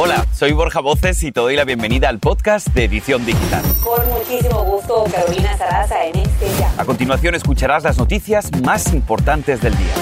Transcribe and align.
Hola, 0.00 0.24
soy 0.32 0.52
Borja 0.52 0.78
Voces 0.78 1.20
y 1.24 1.32
te 1.32 1.40
doy 1.40 1.56
la 1.56 1.64
bienvenida 1.64 2.08
al 2.08 2.20
podcast 2.20 2.68
de 2.68 2.84
Edición 2.84 3.26
Digital. 3.26 3.64
Con 3.82 4.08
muchísimo 4.10 4.62
gusto, 4.62 5.04
Carolina 5.10 5.56
Sarasa 5.56 6.04
en 6.04 6.14
este 6.20 6.46
ya. 6.56 6.72
A 6.80 6.84
continuación 6.84 7.34
escucharás 7.34 7.82
las 7.82 7.98
noticias 7.98 8.48
más 8.62 8.94
importantes 8.94 9.60
del 9.60 9.76
día. 9.76 9.94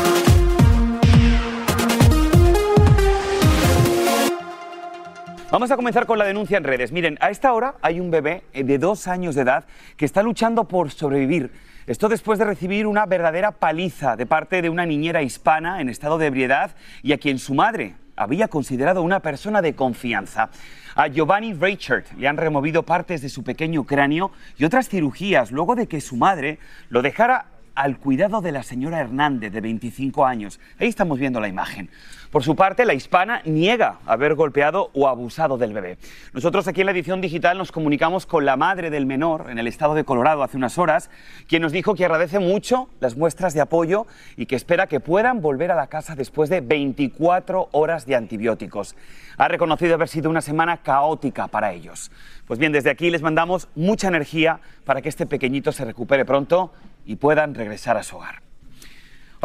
Vamos 5.50 5.70
a 5.70 5.76
comenzar 5.76 6.04
con 6.04 6.18
la 6.18 6.26
denuncia 6.26 6.58
en 6.58 6.64
redes. 6.64 6.92
Miren, 6.92 7.16
a 7.22 7.30
esta 7.30 7.54
hora 7.54 7.76
hay 7.80 7.98
un 7.98 8.10
bebé 8.10 8.44
de 8.52 8.76
dos 8.76 9.08
años 9.08 9.34
de 9.34 9.42
edad 9.42 9.64
que 9.96 10.04
está 10.04 10.22
luchando 10.22 10.64
por 10.64 10.90
sobrevivir. 10.90 11.52
Esto 11.86 12.10
después 12.10 12.38
de 12.38 12.44
recibir 12.44 12.86
una 12.86 13.06
verdadera 13.06 13.52
paliza 13.52 14.14
de 14.16 14.26
parte 14.26 14.60
de 14.60 14.68
una 14.68 14.84
niñera 14.84 15.22
hispana 15.22 15.80
en 15.80 15.88
estado 15.88 16.18
de 16.18 16.26
ebriedad 16.26 16.72
y 17.02 17.14
a 17.14 17.18
quien 17.18 17.38
su 17.38 17.54
madre 17.54 17.94
había 18.16 18.48
considerado 18.48 19.02
una 19.02 19.20
persona 19.20 19.62
de 19.62 19.74
confianza. 19.74 20.50
A 20.94 21.08
Giovanni 21.08 21.52
Reichert 21.52 22.12
le 22.16 22.26
han 22.26 22.38
removido 22.38 22.82
partes 22.82 23.20
de 23.20 23.28
su 23.28 23.44
pequeño 23.44 23.84
cráneo 23.84 24.32
y 24.56 24.64
otras 24.64 24.88
cirugías 24.88 25.52
luego 25.52 25.74
de 25.74 25.86
que 25.86 26.00
su 26.00 26.16
madre 26.16 26.58
lo 26.88 27.02
dejara 27.02 27.46
al 27.74 27.98
cuidado 27.98 28.40
de 28.40 28.52
la 28.52 28.62
señora 28.62 29.00
Hernández, 29.00 29.52
de 29.52 29.60
25 29.60 30.24
años. 30.24 30.58
Ahí 30.80 30.88
estamos 30.88 31.18
viendo 31.18 31.40
la 31.40 31.48
imagen. 31.48 31.90
Por 32.36 32.44
su 32.44 32.54
parte, 32.54 32.84
la 32.84 32.92
hispana 32.92 33.40
niega 33.46 34.00
haber 34.04 34.34
golpeado 34.34 34.90
o 34.92 35.08
abusado 35.08 35.56
del 35.56 35.72
bebé. 35.72 35.96
Nosotros 36.34 36.68
aquí 36.68 36.82
en 36.82 36.84
la 36.84 36.92
edición 36.92 37.22
digital 37.22 37.56
nos 37.56 37.72
comunicamos 37.72 38.26
con 38.26 38.44
la 38.44 38.58
madre 38.58 38.90
del 38.90 39.06
menor 39.06 39.46
en 39.48 39.58
el 39.58 39.66
estado 39.66 39.94
de 39.94 40.04
Colorado 40.04 40.42
hace 40.42 40.58
unas 40.58 40.76
horas, 40.76 41.08
quien 41.48 41.62
nos 41.62 41.72
dijo 41.72 41.94
que 41.94 42.04
agradece 42.04 42.38
mucho 42.38 42.90
las 43.00 43.16
muestras 43.16 43.54
de 43.54 43.62
apoyo 43.62 44.06
y 44.36 44.44
que 44.44 44.54
espera 44.54 44.86
que 44.86 45.00
puedan 45.00 45.40
volver 45.40 45.70
a 45.70 45.76
la 45.76 45.86
casa 45.86 46.14
después 46.14 46.50
de 46.50 46.60
24 46.60 47.70
horas 47.72 48.04
de 48.04 48.16
antibióticos. 48.16 48.96
Ha 49.38 49.48
reconocido 49.48 49.94
haber 49.94 50.08
sido 50.08 50.28
una 50.28 50.42
semana 50.42 50.76
caótica 50.82 51.48
para 51.48 51.72
ellos. 51.72 52.10
Pues 52.46 52.58
bien, 52.58 52.70
desde 52.70 52.90
aquí 52.90 53.08
les 53.08 53.22
mandamos 53.22 53.68
mucha 53.74 54.08
energía 54.08 54.60
para 54.84 55.00
que 55.00 55.08
este 55.08 55.24
pequeñito 55.24 55.72
se 55.72 55.86
recupere 55.86 56.26
pronto 56.26 56.70
y 57.06 57.16
puedan 57.16 57.54
regresar 57.54 57.96
a 57.96 58.02
su 58.02 58.16
hogar. 58.16 58.45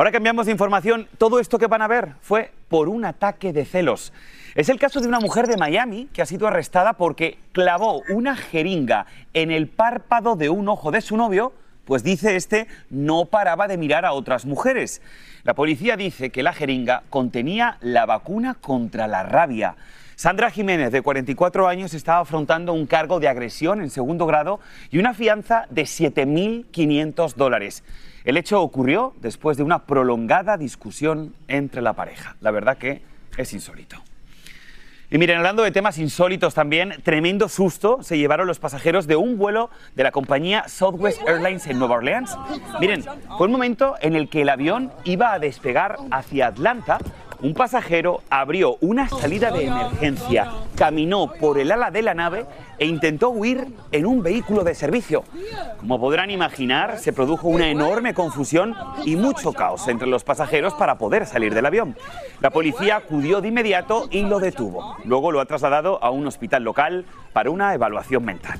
Ahora 0.01 0.11
cambiamos 0.11 0.47
de 0.47 0.51
información. 0.51 1.07
Todo 1.19 1.39
esto 1.39 1.59
que 1.59 1.67
van 1.67 1.83
a 1.83 1.87
ver 1.87 2.13
fue 2.21 2.49
por 2.69 2.89
un 2.89 3.05
ataque 3.05 3.53
de 3.53 3.65
celos. 3.65 4.11
Es 4.55 4.67
el 4.69 4.79
caso 4.79 4.99
de 4.99 5.07
una 5.07 5.19
mujer 5.19 5.45
de 5.45 5.57
Miami 5.57 6.09
que 6.11 6.23
ha 6.23 6.25
sido 6.25 6.47
arrestada 6.47 6.93
porque 6.93 7.37
clavó 7.51 8.01
una 8.09 8.35
jeringa 8.35 9.05
en 9.35 9.51
el 9.51 9.67
párpado 9.67 10.35
de 10.35 10.49
un 10.49 10.67
ojo 10.69 10.89
de 10.89 11.01
su 11.01 11.17
novio, 11.17 11.53
pues 11.85 12.01
dice 12.01 12.35
este 12.35 12.65
no 12.89 13.25
paraba 13.25 13.67
de 13.67 13.77
mirar 13.77 14.03
a 14.03 14.13
otras 14.13 14.47
mujeres. 14.47 15.03
La 15.43 15.53
policía 15.53 15.97
dice 15.97 16.31
que 16.31 16.41
la 16.41 16.53
jeringa 16.53 17.03
contenía 17.11 17.77
la 17.81 18.07
vacuna 18.07 18.55
contra 18.55 19.07
la 19.07 19.21
rabia. 19.21 19.75
Sandra 20.15 20.49
Jiménez, 20.49 20.91
de 20.91 21.03
44 21.03 21.67
años, 21.67 21.93
estaba 21.93 22.21
afrontando 22.21 22.73
un 22.73 22.87
cargo 22.87 23.19
de 23.19 23.27
agresión 23.27 23.81
en 23.81 23.91
segundo 23.91 24.25
grado 24.25 24.61
y 24.89 24.97
una 24.97 25.13
fianza 25.13 25.67
de 25.69 25.83
7.500 25.83 27.35
dólares. 27.35 27.83
El 28.23 28.37
hecho 28.37 28.61
ocurrió 28.61 29.13
después 29.21 29.57
de 29.57 29.63
una 29.63 29.85
prolongada 29.85 30.57
discusión 30.57 31.33
entre 31.47 31.81
la 31.81 31.93
pareja. 31.93 32.35
La 32.39 32.51
verdad 32.51 32.77
que 32.77 33.01
es 33.37 33.53
insólito. 33.53 33.97
Y 35.13 35.17
miren, 35.17 35.37
hablando 35.37 35.63
de 35.63 35.71
temas 35.71 35.97
insólitos 35.97 36.53
también, 36.53 36.95
tremendo 37.03 37.49
susto 37.49 38.01
se 38.01 38.17
llevaron 38.17 38.47
los 38.47 38.59
pasajeros 38.59 39.07
de 39.07 39.17
un 39.17 39.37
vuelo 39.37 39.69
de 39.93 40.03
la 40.03 40.11
compañía 40.11 40.69
Southwest 40.69 41.21
Airlines 41.27 41.67
en 41.67 41.79
Nueva 41.79 41.95
Orleans. 41.95 42.37
Miren, 42.79 43.03
fue 43.37 43.47
un 43.47 43.51
momento 43.51 43.95
en 43.99 44.15
el 44.15 44.29
que 44.29 44.43
el 44.43 44.49
avión 44.49 44.89
iba 45.03 45.33
a 45.33 45.39
despegar 45.39 45.97
hacia 46.11 46.47
Atlanta 46.47 46.99
un 47.41 47.53
pasajero 47.53 48.21
abrió 48.29 48.77
una 48.81 49.09
salida 49.09 49.51
de 49.51 49.65
emergencia, 49.65 50.51
caminó 50.75 51.31
por 51.39 51.57
el 51.57 51.71
ala 51.71 51.89
de 51.89 52.01
la 52.03 52.13
nave 52.13 52.45
e 52.77 52.85
intentó 52.85 53.29
huir 53.29 53.67
en 53.91 54.05
un 54.05 54.21
vehículo 54.21 54.63
de 54.63 54.75
servicio. 54.75 55.23
Como 55.79 55.99
podrán 55.99 56.29
imaginar, 56.29 56.99
se 56.99 57.13
produjo 57.13 57.47
una 57.47 57.69
enorme 57.69 58.13
confusión 58.13 58.75
y 59.05 59.15
mucho 59.15 59.53
caos 59.53 59.87
entre 59.87 60.07
los 60.07 60.23
pasajeros 60.23 60.73
para 60.75 60.97
poder 60.97 61.25
salir 61.25 61.53
del 61.53 61.65
avión. 61.65 61.95
La 62.41 62.51
policía 62.51 62.97
acudió 62.97 63.41
de 63.41 63.47
inmediato 63.47 64.07
y 64.11 64.21
lo 64.21 64.39
detuvo. 64.39 64.97
Luego 65.03 65.31
lo 65.31 65.39
ha 65.39 65.45
trasladado 65.45 66.03
a 66.03 66.11
un 66.11 66.27
hospital 66.27 66.63
local 66.63 67.05
para 67.33 67.49
una 67.49 67.73
evaluación 67.73 68.23
mental. 68.23 68.59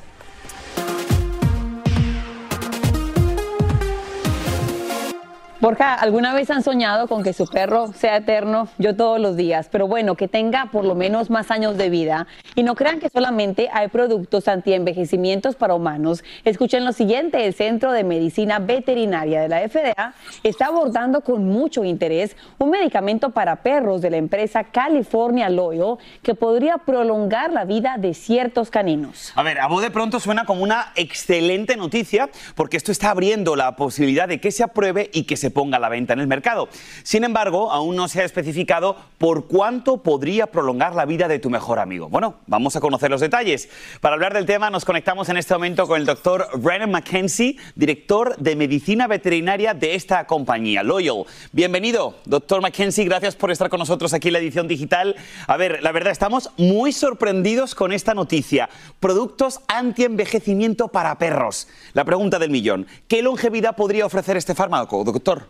Borja, 5.62 5.94
¿alguna 5.94 6.34
vez 6.34 6.50
han 6.50 6.64
soñado 6.64 7.08
con 7.08 7.22
que 7.22 7.34
su 7.34 7.46
perro 7.46 7.94
sea 7.94 8.18
eterno? 8.18 8.68
Yo 8.80 8.96
todos 8.96 9.20
los 9.20 9.38
días, 9.38 9.70
pero 9.72 9.88
bueno, 9.88 10.16
que 10.16 10.28
tenga 10.28 10.72
por 10.72 10.84
lo 10.84 10.96
menos 10.96 11.30
más 11.30 11.52
años 11.52 11.78
de 11.78 11.92
vida. 11.92 12.26
Y 12.56 12.64
no 12.64 12.74
crean 12.74 13.00
que 13.00 13.10
solamente 13.10 13.70
hay 13.72 13.90
productos 13.90 14.48
antienvejecimientos 14.48 15.56
para 15.56 15.76
humanos. 15.76 16.24
Escuchen 16.46 16.84
lo 16.84 16.94
siguiente, 16.94 17.46
el 17.46 17.54
Centro 17.54 17.92
de 17.92 18.04
Medicina 18.04 18.58
Veterinaria 18.58 19.40
de 19.40 19.50
la 19.50 19.60
FDA 19.70 20.16
está 20.42 20.66
abordando 20.66 21.22
con 21.22 21.46
mucho 21.46 21.84
interés 21.84 22.36
un 22.58 22.72
medicamento 22.72 23.30
para 23.30 23.58
perros 23.58 24.02
de 24.02 24.10
la 24.10 24.18
empresa 24.18 24.64
California 24.64 25.48
Loyal 25.48 25.98
que 26.24 26.34
podría 26.34 26.80
prolongar 26.80 27.54
la 27.54 27.66
vida 27.66 27.98
de 28.00 28.16
ciertos 28.16 28.72
caninos. 28.72 29.32
A 29.36 29.44
ver, 29.44 29.60
a 29.60 29.68
vos 29.68 29.84
de 29.84 29.92
pronto 29.92 30.20
suena 30.20 30.46
como 30.46 30.64
una 30.64 30.92
excelente 30.96 31.78
noticia 31.78 32.32
porque 32.56 32.78
esto 32.78 32.92
está 32.92 33.12
abriendo 33.12 33.56
la 33.56 33.76
posibilidad 33.76 34.28
de 34.28 34.42
que 34.42 34.50
se 34.50 34.64
apruebe 34.64 35.12
y 35.14 35.26
que 35.26 35.38
se 35.38 35.51
ponga 35.52 35.78
a 35.78 35.80
la 35.80 35.90
venta 35.90 36.14
en 36.14 36.20
el 36.20 36.28
mercado. 36.28 36.70
Sin 37.04 37.24
embargo, 37.24 37.72
aún 37.72 37.96
no 37.96 38.08
se 38.08 38.22
ha 38.22 38.26
especificado 38.26 38.96
por 39.18 39.48
cuánto 39.48 39.98
podría 39.98 40.48
prolongar 40.48 40.96
la 40.96 41.06
vida 41.06 41.28
de 41.28 41.40
tu 41.40 41.50
mejor 41.50 41.80
amigo. 41.80 42.10
Bueno, 42.10 42.36
vamos 42.48 42.76
a 42.76 42.82
conocer 42.82 43.12
los 43.12 43.22
detalles. 43.22 43.70
Para 44.00 44.16
hablar 44.16 44.34
del 44.34 44.46
tema 44.46 44.70
nos 44.70 44.86
conectamos 44.86 45.30
en 45.30 45.38
este 45.38 45.54
momento 45.54 45.88
con 45.88 46.00
el 46.00 46.06
doctor 46.06 46.48
Brennan 46.58 46.92
McKenzie, 46.92 47.58
director 47.76 48.36
de 48.38 48.56
medicina 48.56 49.08
veterinaria 49.08 49.74
de 49.74 49.96
esta 49.96 50.26
compañía, 50.26 50.84
Loyal. 50.84 51.26
Bienvenido, 51.52 52.16
doctor 52.26 52.62
McKenzie, 52.62 53.06
gracias 53.06 53.36
por 53.36 53.52
estar 53.52 53.70
con 53.70 53.80
nosotros 53.80 54.14
aquí 54.14 54.30
en 54.30 54.34
la 54.34 54.40
edición 54.40 54.68
digital. 54.68 55.16
A 55.48 55.58
ver, 55.58 55.84
la 55.84 55.92
verdad, 55.92 56.12
estamos 56.12 56.52
muy 56.58 56.92
sorprendidos 56.92 57.76
con 57.76 57.92
esta 57.92 58.14
noticia. 58.14 58.70
Productos 59.00 59.60
anti-envejecimiento 59.68 60.88
para 60.88 61.18
perros. 61.18 61.68
La 61.94 62.06
pregunta 62.06 62.40
del 62.40 62.50
millón, 62.50 62.88
¿qué 63.08 63.22
longevidad 63.22 63.76
podría 63.76 64.06
ofrecer 64.06 64.38
este 64.38 64.56
fármaco, 64.56 65.04
doctor? 65.04 65.41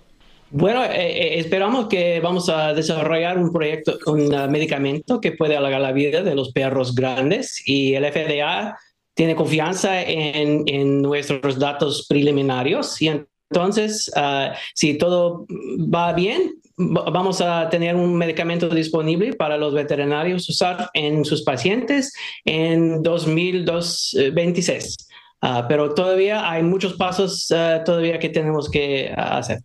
Bueno, 0.54 0.84
eh, 0.84 0.90
eh, 0.92 1.40
esperamos 1.40 1.88
que 1.88 2.20
vamos 2.20 2.50
a 2.50 2.74
desarrollar 2.74 3.38
un 3.38 3.54
proyecto, 3.54 3.98
un 4.06 4.34
uh, 4.34 4.50
medicamento 4.50 5.22
que 5.22 5.32
puede 5.32 5.56
alargar 5.56 5.80
la 5.80 5.94
vida 5.94 6.24
de 6.24 6.36
los 6.36 6.52
perros 6.52 6.94
grandes 6.94 7.64
y 7.66 7.94
el 7.94 8.04
FDA 8.06 8.78
tiene 9.14 9.36
confianza 9.36 10.02
en, 10.02 10.64
en 10.68 11.02
nuestros 11.02 11.58
datos 11.58 12.06
preliminarios 12.10 13.02
y 13.02 13.10
entonces, 13.52 14.12
ah, 14.16 14.54
si 14.74 14.98
todo 14.98 15.46
va 15.94 16.14
bien, 16.14 16.54
vamos 16.78 17.42
a 17.42 17.70
tener 17.70 17.96
un 17.96 18.16
medicamento 18.18 18.70
disponible 18.70 19.34
para 19.34 19.58
los 19.58 19.74
veterinarios 19.74 20.50
usar 20.50 20.90
en 20.94 21.26
sus 21.26 21.44
pacientes 21.44 22.14
en 22.46 23.04
2026. 23.04 24.96
Ah, 25.42 25.66
pero 25.68 25.94
todavía 25.94 26.50
hay 26.50 26.64
muchos 26.64 26.94
pasos 26.94 27.52
ah, 27.52 27.84
todavía 27.86 28.20
que 28.20 28.30
tenemos 28.30 28.70
que 28.70 29.14
hacer. 29.16 29.60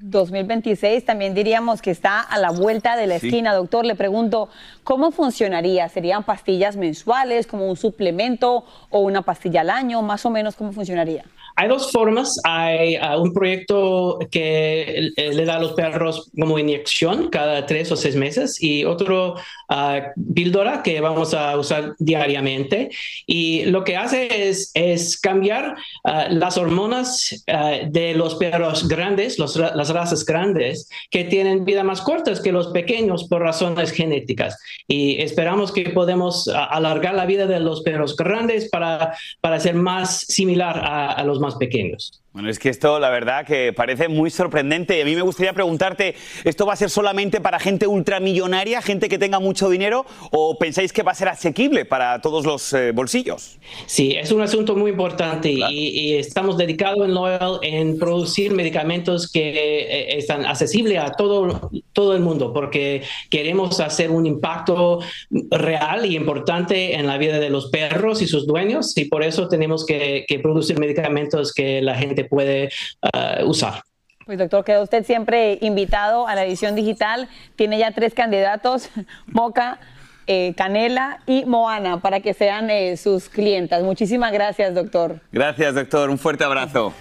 2026 0.00 1.04
también 1.04 1.34
diríamos 1.34 1.80
que 1.80 1.90
está 1.90 2.20
a 2.20 2.38
la 2.38 2.50
vuelta 2.50 2.96
de 2.96 3.06
la 3.06 3.16
esquina. 3.16 3.54
Doctor, 3.54 3.84
le 3.84 3.94
pregunto, 3.94 4.48
¿cómo 4.82 5.10
funcionaría? 5.10 5.88
¿Serían 5.88 6.24
pastillas 6.24 6.76
mensuales, 6.76 7.46
como 7.46 7.68
un 7.68 7.76
suplemento 7.76 8.64
o 8.90 9.00
una 9.00 9.22
pastilla 9.22 9.62
al 9.62 9.70
año? 9.70 10.02
Más 10.02 10.26
o 10.26 10.30
menos, 10.30 10.56
¿cómo 10.56 10.72
funcionaría? 10.72 11.24
Hay 11.56 11.68
dos 11.68 11.92
formas. 11.92 12.40
Hay 12.44 12.96
uh, 12.96 13.20
un 13.20 13.32
proyecto 13.32 14.18
que 14.30 15.10
le 15.16 15.44
da 15.44 15.56
a 15.56 15.60
los 15.60 15.72
perros 15.72 16.30
como 16.38 16.58
inyección 16.58 17.28
cada 17.28 17.66
tres 17.66 17.92
o 17.92 17.96
seis 17.96 18.16
meses 18.16 18.60
y 18.62 18.84
otro 18.84 19.34
uh, 19.70 20.22
píldora 20.34 20.82
que 20.82 21.00
vamos 21.00 21.32
a 21.34 21.56
usar 21.56 21.94
diariamente. 21.98 22.90
Y 23.26 23.64
lo 23.66 23.84
que 23.84 23.96
hace 23.96 24.48
es, 24.48 24.72
es 24.74 25.20
cambiar 25.20 25.76
uh, 26.04 26.10
las 26.30 26.58
hormonas 26.58 27.44
de 27.46 28.14
los 28.14 28.34
perros 28.36 28.88
grandes, 28.88 29.38
los, 29.38 29.56
las 29.56 29.90
razas 29.90 30.24
grandes, 30.24 30.88
que 31.10 31.24
tienen 31.24 31.64
vida 31.64 31.84
más 31.84 32.00
cortas 32.00 32.40
que 32.40 32.52
los 32.52 32.68
pequeños 32.68 33.24
por 33.28 33.42
razones 33.42 33.90
genéticas. 33.92 34.58
Y 34.88 35.20
esperamos 35.22 35.72
que 35.72 35.90
podemos 35.90 36.48
alargar 36.48 37.14
la 37.14 37.26
vida 37.26 37.46
de 37.46 37.60
los 37.60 37.82
perros 37.82 38.16
grandes 38.16 38.68
para, 38.70 39.14
para 39.40 39.60
ser 39.60 39.74
más 39.74 40.20
similar 40.20 40.78
a, 40.78 41.12
a 41.12 41.24
los 41.24 41.40
más 41.44 41.56
pequeños. 41.56 42.23
Bueno, 42.34 42.50
es 42.50 42.58
que 42.58 42.68
esto 42.68 42.98
la 42.98 43.10
verdad 43.10 43.46
que 43.46 43.72
parece 43.72 44.08
muy 44.08 44.28
sorprendente. 44.28 45.00
A 45.00 45.04
mí 45.04 45.14
me 45.14 45.22
gustaría 45.22 45.52
preguntarte, 45.52 46.16
¿esto 46.42 46.66
va 46.66 46.72
a 46.72 46.76
ser 46.76 46.90
solamente 46.90 47.40
para 47.40 47.60
gente 47.60 47.86
ultramillonaria, 47.86 48.82
gente 48.82 49.08
que 49.08 49.20
tenga 49.20 49.38
mucho 49.38 49.70
dinero, 49.70 50.04
o 50.32 50.58
pensáis 50.58 50.92
que 50.92 51.04
va 51.04 51.12
a 51.12 51.14
ser 51.14 51.28
asequible 51.28 51.84
para 51.84 52.20
todos 52.20 52.44
los 52.44 52.72
eh, 52.72 52.90
bolsillos? 52.90 53.60
Sí, 53.86 54.16
es 54.16 54.32
un 54.32 54.40
asunto 54.40 54.74
muy 54.74 54.90
importante 54.90 55.48
y, 55.48 56.14
estamos 56.16 56.56
dedicados 56.56 57.04
en 57.04 57.14
Loyal 57.14 57.60
en 57.62 58.00
producir 58.00 58.52
medicamentos 58.52 59.30
que 59.30 59.50
eh, 59.50 60.18
están 60.18 60.44
accesibles 60.44 60.98
a 60.98 61.12
todo, 61.12 61.70
todo 61.92 62.16
el 62.16 62.20
mundo, 62.20 62.52
porque 62.52 63.02
queremos 63.30 63.78
hacer 63.78 64.10
un 64.10 64.26
impacto 64.26 64.98
real 65.30 66.04
y 66.04 66.16
importante 66.16 66.96
en 66.96 67.06
la 67.06 67.16
vida 67.16 67.38
de 67.38 67.50
los 67.50 67.70
perros 67.70 68.22
y 68.22 68.26
sus 68.26 68.44
dueños, 68.44 68.96
y 68.98 69.04
por 69.04 69.22
eso 69.22 69.46
tenemos 69.46 69.86
que 69.86 70.26
producir 70.42 70.80
medicamentos 70.80 71.52
que 71.52 71.80
la 71.80 71.94
gente 71.94 72.23
puede 72.24 72.70
uh, 73.02 73.44
usar. 73.44 73.82
Pues 74.26 74.38
doctor, 74.38 74.64
queda 74.64 74.80
usted 74.80 75.04
siempre 75.04 75.58
invitado 75.60 76.26
a 76.26 76.34
la 76.34 76.44
edición 76.44 76.74
digital. 76.74 77.28
Tiene 77.56 77.78
ya 77.78 77.92
tres 77.92 78.14
candidatos, 78.14 78.90
Moca, 79.26 79.78
eh, 80.26 80.54
Canela 80.56 81.20
y 81.26 81.44
Moana, 81.44 82.00
para 82.00 82.20
que 82.20 82.32
sean 82.32 82.70
eh, 82.70 82.96
sus 82.96 83.28
clientas. 83.28 83.82
Muchísimas 83.82 84.32
gracias, 84.32 84.74
doctor. 84.74 85.20
Gracias, 85.32 85.74
doctor. 85.74 86.08
Un 86.08 86.18
fuerte 86.18 86.44
abrazo. 86.44 86.94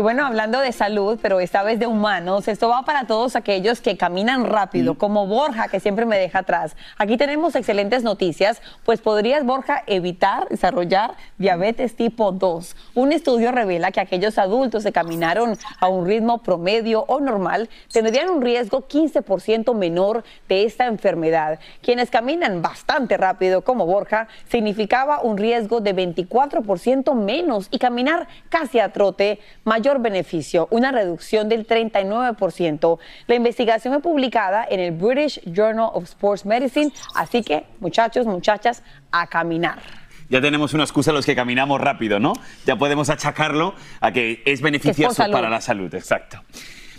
Y 0.00 0.02
bueno, 0.02 0.24
hablando 0.24 0.60
de 0.60 0.72
salud, 0.72 1.18
pero 1.20 1.40
esta 1.40 1.62
vez 1.62 1.78
de 1.78 1.86
humanos, 1.86 2.48
esto 2.48 2.70
va 2.70 2.86
para 2.86 3.06
todos 3.06 3.36
aquellos 3.36 3.82
que 3.82 3.98
caminan 3.98 4.46
rápido, 4.46 4.94
como 4.94 5.26
Borja, 5.26 5.68
que 5.68 5.78
siempre 5.78 6.06
me 6.06 6.16
deja 6.16 6.38
atrás. 6.38 6.74
Aquí 6.96 7.18
tenemos 7.18 7.54
excelentes 7.54 8.02
noticias, 8.02 8.62
pues 8.86 9.02
podrías, 9.02 9.44
Borja, 9.44 9.82
evitar 9.86 10.48
desarrollar 10.48 11.16
diabetes 11.36 11.96
tipo 11.96 12.32
2. 12.32 12.76
Un 12.94 13.12
estudio 13.12 13.52
revela 13.52 13.92
que 13.92 14.00
aquellos 14.00 14.38
adultos 14.38 14.84
que 14.84 14.90
caminaron 14.90 15.58
a 15.80 15.88
un 15.88 16.06
ritmo 16.06 16.38
promedio 16.38 17.04
o 17.06 17.20
normal 17.20 17.68
tendrían 17.92 18.30
un 18.30 18.40
riesgo 18.40 18.88
15% 18.88 19.74
menor 19.74 20.24
de 20.48 20.64
esta 20.64 20.86
enfermedad. 20.86 21.58
Quienes 21.82 22.08
caminan 22.08 22.62
bastante 22.62 23.18
rápido, 23.18 23.64
como 23.64 23.84
Borja, 23.84 24.28
significaba 24.48 25.20
un 25.20 25.36
riesgo 25.36 25.82
de 25.82 25.94
24% 25.94 27.14
menos 27.14 27.68
y 27.70 27.78
caminar 27.78 28.28
casi 28.48 28.78
a 28.78 28.94
trote 28.94 29.40
mayor 29.64 29.89
beneficio, 29.98 30.68
una 30.70 30.92
reducción 30.92 31.48
del 31.48 31.66
39%. 31.66 32.98
La 33.26 33.34
investigación 33.34 33.94
es 33.94 34.00
publicada 34.00 34.66
en 34.68 34.80
el 34.80 34.92
British 34.92 35.40
Journal 35.44 35.90
of 35.92 36.04
Sports 36.04 36.46
Medicine, 36.46 36.92
así 37.14 37.42
que 37.42 37.64
muchachos, 37.80 38.26
muchachas, 38.26 38.82
a 39.10 39.26
caminar 39.26 39.78
ya 40.30 40.40
tenemos 40.40 40.72
una 40.74 40.84
excusa 40.84 41.12
los 41.12 41.26
que 41.26 41.34
caminamos 41.34 41.80
rápido, 41.80 42.20
¿no? 42.20 42.32
Ya 42.64 42.76
podemos 42.76 43.10
achacarlo 43.10 43.74
a 44.00 44.12
que 44.12 44.42
es 44.46 44.62
beneficioso 44.62 45.24
para 45.30 45.50
la 45.50 45.60
salud, 45.60 45.92
exacto. 45.92 46.40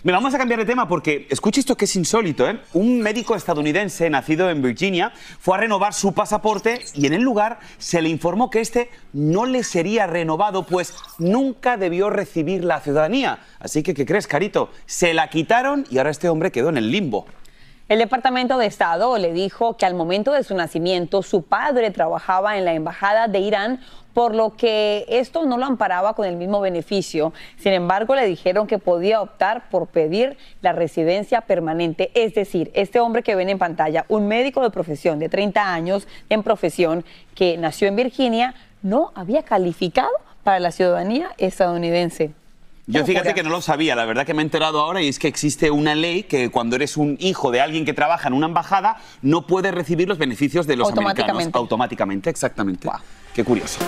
Me 0.04 0.12
vamos 0.12 0.34
a 0.34 0.40
cambiar 0.40 0.60
de 0.60 0.66
tema 0.66 0.88
porque 0.88 1.28
escucha 1.30 1.60
esto 1.60 1.78
que 1.78 1.86
es 1.86 1.96
insólito. 1.96 2.50
¿eh? 2.50 2.60
Un 2.74 3.02
médico 3.02 3.36
estadounidense 3.36 4.10
nacido 4.10 4.50
en 4.50 4.64
Virginia 4.64 5.14
fue 5.40 5.56
a 5.56 5.60
renovar 5.60 5.94
su 5.94 6.12
pasaporte 6.12 6.82
y 6.96 7.06
en 7.06 7.14
el 7.14 7.22
lugar 7.22 7.60
se 7.78 8.02
le 8.02 8.10
informó 8.10 8.50
que 8.50 8.62
este 8.62 8.90
no 9.14 9.46
le 9.46 9.64
sería 9.64 10.08
renovado, 10.08 10.66
pues 10.66 10.96
nunca 11.20 11.78
debió 11.78 12.10
recibir 12.10 12.64
la 12.64 12.80
ciudadanía. 12.80 13.42
Así 13.60 13.84
que, 13.84 13.94
¿qué 13.94 14.08
crees, 14.08 14.26
Carito? 14.26 14.72
Se 14.88 15.14
la 15.14 15.30
quitaron 15.30 15.86
y 15.92 16.00
ahora 16.00 16.10
este 16.10 16.30
hombre 16.30 16.52
quedó 16.52 16.70
en 16.70 16.78
el 16.78 16.90
limbo. 16.90 17.28
El 17.92 18.00
Departamento 18.00 18.58
de 18.58 18.68
Estado 18.68 19.18
le 19.18 19.34
dijo 19.34 19.76
que 19.76 19.86
al 19.86 19.96
momento 19.96 20.32
de 20.32 20.46
su 20.46 20.56
nacimiento 20.56 21.24
su 21.24 21.44
padre 21.44 21.92
trabajaba 21.92 22.58
en 22.58 22.64
la 22.64 22.74
Embajada 22.74 23.28
de 23.28 23.40
Irán, 23.40 23.82
por 24.14 24.34
lo 24.34 24.56
que 24.56 25.04
esto 25.10 25.44
no 25.44 25.58
lo 25.58 25.66
amparaba 25.66 26.14
con 26.14 26.26
el 26.26 26.38
mismo 26.38 26.62
beneficio. 26.62 27.34
Sin 27.58 27.74
embargo, 27.74 28.16
le 28.16 28.26
dijeron 28.28 28.66
que 28.66 28.80
podía 28.80 29.22
optar 29.22 29.70
por 29.70 29.88
pedir 29.88 30.38
la 30.62 30.72
residencia 30.72 31.42
permanente. 31.42 32.12
Es 32.14 32.34
decir, 32.34 32.72
este 32.76 33.02
hombre 33.02 33.24
que 33.24 33.36
ven 33.36 33.50
en 33.50 33.60
pantalla, 33.60 34.06
un 34.08 34.26
médico 34.26 34.62
de 34.62 34.70
profesión 34.70 35.20
de 35.20 35.28
30 35.28 35.74
años 35.74 36.08
en 36.30 36.44
profesión 36.44 37.04
que 37.36 37.58
nació 37.58 37.90
en 37.90 37.98
Virginia, 37.98 38.56
no 38.82 39.12
había 39.16 39.44
calificado 39.44 40.12
para 40.46 40.62
la 40.62 40.72
ciudadanía 40.72 41.32
estadounidense. 41.38 42.32
Yo 42.88 43.06
fíjate 43.06 43.34
que 43.34 43.44
no 43.44 43.50
lo 43.50 43.62
sabía, 43.62 43.96
la 43.96 44.06
verdad 44.06 44.26
que 44.26 44.34
me 44.34 44.42
he 44.42 44.46
enterado 44.46 44.82
ahora 44.82 45.02
y 45.02 45.08
es 45.08 45.20
que 45.20 45.28
existe 45.28 45.72
una 45.72 45.96
ley 45.96 46.24
que 46.24 46.50
cuando 46.50 46.76
eres 46.76 46.98
un 46.98 47.18
hijo 47.20 47.52
de 47.52 47.62
alguien 47.62 47.86
que 47.86 47.94
trabaja 47.94 48.28
en 48.28 48.34
una 48.34 48.48
embajada 48.48 48.98
no 49.22 49.48
puedes 49.48 49.74
recibir 49.74 50.08
los 50.08 50.18
beneficios 50.18 50.68
de 50.68 50.76
los 50.76 50.92
americanos 50.92 51.50
automáticamente, 51.54 52.30
exactamente. 52.30 52.90
Qué 53.34 53.44
curioso. 53.44 53.80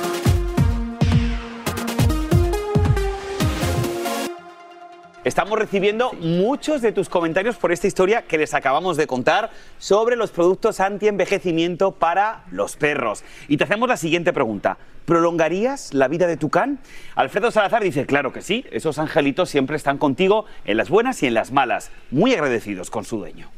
Estamos 5.24 5.58
recibiendo 5.58 6.12
muchos 6.20 6.82
de 6.82 6.92
tus 6.92 7.08
comentarios 7.08 7.56
por 7.56 7.72
esta 7.72 7.88
historia 7.88 8.24
que 8.24 8.38
les 8.38 8.54
acabamos 8.54 8.98
de 8.98 9.08
contar 9.08 9.52
sobre 9.78 10.18
los 10.18 10.32
productos 10.32 10.82
anti-envejecimiento 10.82 11.94
para 11.94 12.44
los 12.52 12.76
perros. 12.76 13.24
Y 13.48 13.56
te 13.56 13.64
hacemos 13.64 13.88
la 13.88 13.96
siguiente 13.96 14.34
pregunta. 14.34 14.78
¿Prolongarías 15.06 15.94
la 15.94 16.10
vida 16.10 16.28
de 16.28 16.36
tu 16.36 16.50
can? 16.50 16.78
Alfredo 17.16 17.52
Salazar 17.52 17.82
dice, 17.84 18.06
claro 18.06 18.34
que 18.34 18.42
sí, 18.42 18.66
esos 18.70 19.00
angelitos 19.00 19.50
siempre 19.50 19.78
están 19.78 19.98
contigo 19.98 20.44
en 20.66 20.76
las 20.76 20.90
buenas 20.90 21.24
y 21.24 21.28
en 21.28 21.36
las 21.36 21.54
malas, 21.54 21.90
muy 22.12 22.34
agradecidos 22.34 22.90
con 22.90 23.06
su 23.06 23.18
dueño. 23.18 23.50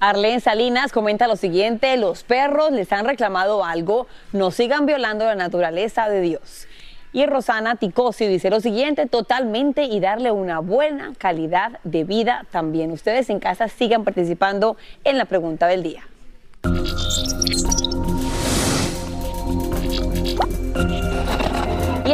Arlene 0.00 0.40
Salinas 0.40 0.90
comenta 0.90 1.28
lo 1.28 1.36
siguiente, 1.36 1.96
los 1.96 2.24
perros 2.24 2.72
les 2.72 2.90
han 2.90 3.06
reclamado 3.06 3.64
algo, 3.64 4.08
no 4.32 4.50
sigan 4.50 4.86
violando 4.86 5.24
la 5.24 5.36
naturaleza 5.36 6.08
de 6.08 6.20
Dios. 6.20 6.66
Y 7.12 7.26
Rosana 7.26 7.76
Ticosi 7.76 8.26
dice 8.26 8.48
lo 8.48 8.60
siguiente, 8.60 9.06
totalmente 9.06 9.84
y 9.84 10.00
darle 10.00 10.30
una 10.30 10.60
buena 10.60 11.12
calidad 11.18 11.78
de 11.84 12.04
vida 12.04 12.46
también. 12.50 12.90
Ustedes 12.90 13.28
en 13.28 13.38
casa 13.38 13.68
sigan 13.68 14.02
participando 14.02 14.76
en 15.04 15.18
la 15.18 15.26
pregunta 15.26 15.66
del 15.66 15.82
día. 15.82 16.04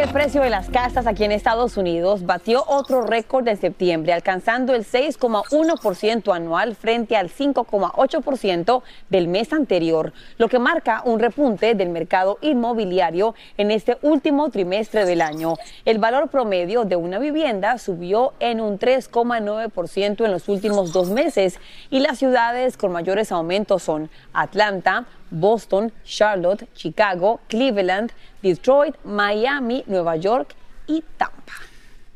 El 0.09 0.15
precio 0.15 0.41
de 0.41 0.49
las 0.49 0.71
casas 0.71 1.07
aquí 1.07 1.25
en 1.25 1.33
Estados 1.33 1.77
Unidos 1.77 2.25
batió 2.25 2.65
otro 2.67 3.03
récord 3.03 3.45
de 3.45 3.57
septiembre, 3.57 4.15
alcanzando 4.15 4.75
el 4.75 4.87
6,1% 4.87 6.35
anual 6.35 6.77
frente 6.77 7.15
al 7.15 7.29
5,8% 7.29 8.83
del 9.11 9.29
mes 9.29 9.53
anterior, 9.53 10.15
lo 10.39 10.49
que 10.49 10.59
marca 10.59 11.03
un 11.05 11.21
repunte 11.21 11.75
del 11.75 11.91
mercado 11.91 12.39
inmobiliario 12.41 13.35
en 13.59 13.71
este 13.71 13.99
último 14.01 14.49
trimestre 14.49 15.05
del 15.05 15.21
año. 15.21 15.57
El 15.85 15.99
valor 15.99 16.29
promedio 16.29 16.85
de 16.85 16.97
una 16.97 17.19
vivienda 17.19 17.77
subió 17.77 18.33
en 18.41 18.63
un 18.63 18.79
3,9% 18.79 20.25
en 20.25 20.33
los 20.33 20.49
últimos 20.49 20.95
dos 20.95 21.11
meses 21.11 21.61
y 21.91 22.01
las 22.01 22.19
ciudades 22.19 22.79
con 22.79 22.93
mayores 22.93 23.31
aumentos 23.31 23.83
son 23.83 24.09
Atlanta, 24.33 25.05
Boston, 25.31 25.93
Charlotte, 26.05 26.69
Chicago, 26.75 27.41
Cleveland, 27.49 28.13
Detroit, 28.43 28.95
Miami, 29.05 29.85
Nueva 29.87 30.17
York 30.17 30.55
y 30.87 31.03
Tampa. 31.17 31.53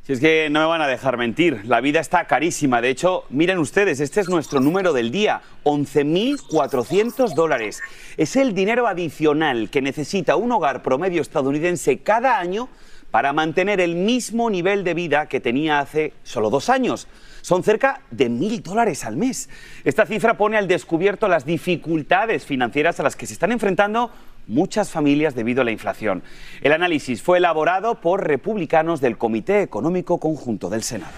Si 0.05 0.15
es 0.15 0.19
que 0.19 0.51
no 0.51 0.59
me 0.59 0.67
van 0.67 0.83
a 0.83 0.89
dejar 0.89 1.17
mentir, 1.17 1.61
la 1.65 1.81
vida 1.81 2.01
está 2.01 2.27
carísima. 2.27 2.81
De 2.81 2.91
hecho, 2.91 3.23
miren 3.31 3.59
ustedes, 3.59 4.01
este 4.01 4.21
es 4.21 4.29
nuestro 4.29 4.59
número 4.59 4.93
del 4.93 5.13
día, 5.13 5.43
11.400 5.63 7.35
dólares. 7.35 7.81
Es 8.17 8.35
el 8.35 8.53
dinero 8.53 8.89
adicional 8.89 9.71
que 9.71 9.81
necesita 9.81 10.35
un 10.35 10.51
hogar 10.51 10.83
promedio 10.83 11.23
estadounidense 11.23 11.99
cada 11.99 12.41
año 12.41 12.69
para 13.13 13.33
mantener 13.33 13.81
el 13.81 13.95
mismo 13.95 14.51
nivel 14.51 14.83
de 14.83 14.95
vida 14.95 15.27
que 15.29 15.39
tenía 15.39 15.79
hace 15.79 16.15
solo 16.25 16.51
dos 16.51 16.69
años. 16.69 17.07
Son 17.43 17.63
cerca 17.63 18.01
de 18.11 18.29
mil 18.29 18.63
dólares 18.63 19.05
al 19.05 19.17
mes. 19.17 19.51
Esta 19.85 20.07
cifra 20.07 20.39
pone 20.39 20.57
al 20.57 20.69
descubierto 20.69 21.29
las 21.29 21.45
dificultades 21.45 22.47
financieras 22.47 22.99
a 22.99 23.03
las 23.03 23.17
que 23.17 23.27
se 23.27 23.35
están 23.35 23.53
enfrentando 23.53 24.11
muchas 24.47 24.91
familias 24.91 25.35
debido 25.35 25.63
a 25.63 25.65
la 25.65 25.71
inflación. 25.71 26.23
El 26.63 26.73
análisis 26.73 27.21
fue 27.21 27.39
elaborado 27.39 28.01
por 28.01 28.27
republicanos 28.27 29.01
del 29.01 29.19
Comité 29.19 29.63
Económico 29.63 30.19
Conjunto 30.19 30.71
del 30.71 30.83
Senado. 30.83 31.13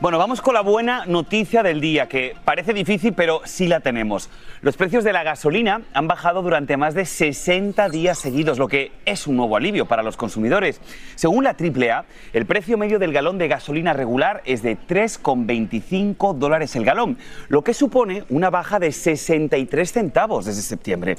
Bueno, 0.00 0.16
vamos 0.18 0.40
con 0.40 0.54
la 0.54 0.60
buena 0.60 1.06
noticia 1.06 1.64
del 1.64 1.80
día, 1.80 2.06
que 2.06 2.36
parece 2.44 2.72
difícil, 2.72 3.14
pero 3.14 3.40
sí 3.44 3.66
la 3.66 3.80
tenemos. 3.80 4.30
Los 4.60 4.76
precios 4.76 5.02
de 5.02 5.12
la 5.12 5.24
gasolina 5.24 5.82
han 5.92 6.06
bajado 6.06 6.40
durante 6.40 6.76
más 6.76 6.94
de 6.94 7.04
60 7.04 7.88
días 7.88 8.16
seguidos, 8.16 8.58
lo 8.58 8.68
que 8.68 8.92
es 9.06 9.26
un 9.26 9.34
nuevo 9.34 9.56
alivio 9.56 9.86
para 9.86 10.04
los 10.04 10.16
consumidores. 10.16 10.80
Según 11.16 11.42
la 11.42 11.56
AAA, 11.58 12.04
el 12.32 12.46
precio 12.46 12.78
medio 12.78 13.00
del 13.00 13.12
galón 13.12 13.38
de 13.38 13.48
gasolina 13.48 13.92
regular 13.92 14.40
es 14.44 14.62
de 14.62 14.78
3,25 14.78 16.32
dólares 16.34 16.76
el 16.76 16.84
galón, 16.84 17.18
lo 17.48 17.64
que 17.64 17.74
supone 17.74 18.22
una 18.28 18.50
baja 18.50 18.78
de 18.78 18.92
63 18.92 19.92
centavos 19.92 20.44
desde 20.44 20.62
septiembre. 20.62 21.16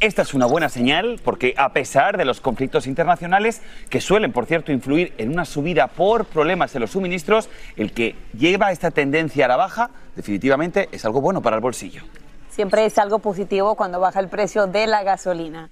Esta 0.00 0.22
es 0.22 0.32
una 0.32 0.46
buena 0.46 0.70
señal 0.70 1.20
porque 1.22 1.52
a 1.58 1.74
pesar 1.74 2.16
de 2.16 2.24
los 2.24 2.40
conflictos 2.40 2.86
internacionales, 2.86 3.60
que 3.90 4.00
suelen, 4.00 4.32
por 4.32 4.46
cierto, 4.46 4.72
influir 4.72 5.12
en 5.18 5.28
una 5.28 5.44
subida 5.44 5.88
por 5.88 6.24
problemas 6.24 6.74
en 6.74 6.80
los 6.80 6.92
suministros, 6.92 7.50
el 7.76 7.92
que 7.92 8.14
lleva 8.32 8.72
esta 8.72 8.90
tendencia 8.90 9.44
a 9.44 9.48
la 9.48 9.56
baja 9.56 9.90
definitivamente 10.16 10.88
es 10.92 11.04
algo 11.04 11.20
bueno 11.20 11.42
para 11.42 11.56
el 11.56 11.62
bolsillo. 11.62 12.02
Siempre 12.48 12.84
es 12.84 12.98
algo 12.98 13.20
positivo 13.20 13.74
cuando 13.74 14.00
baja 14.00 14.20
el 14.20 14.28
precio 14.28 14.66
de 14.66 14.86
la 14.86 15.02
gasolina. 15.02 15.70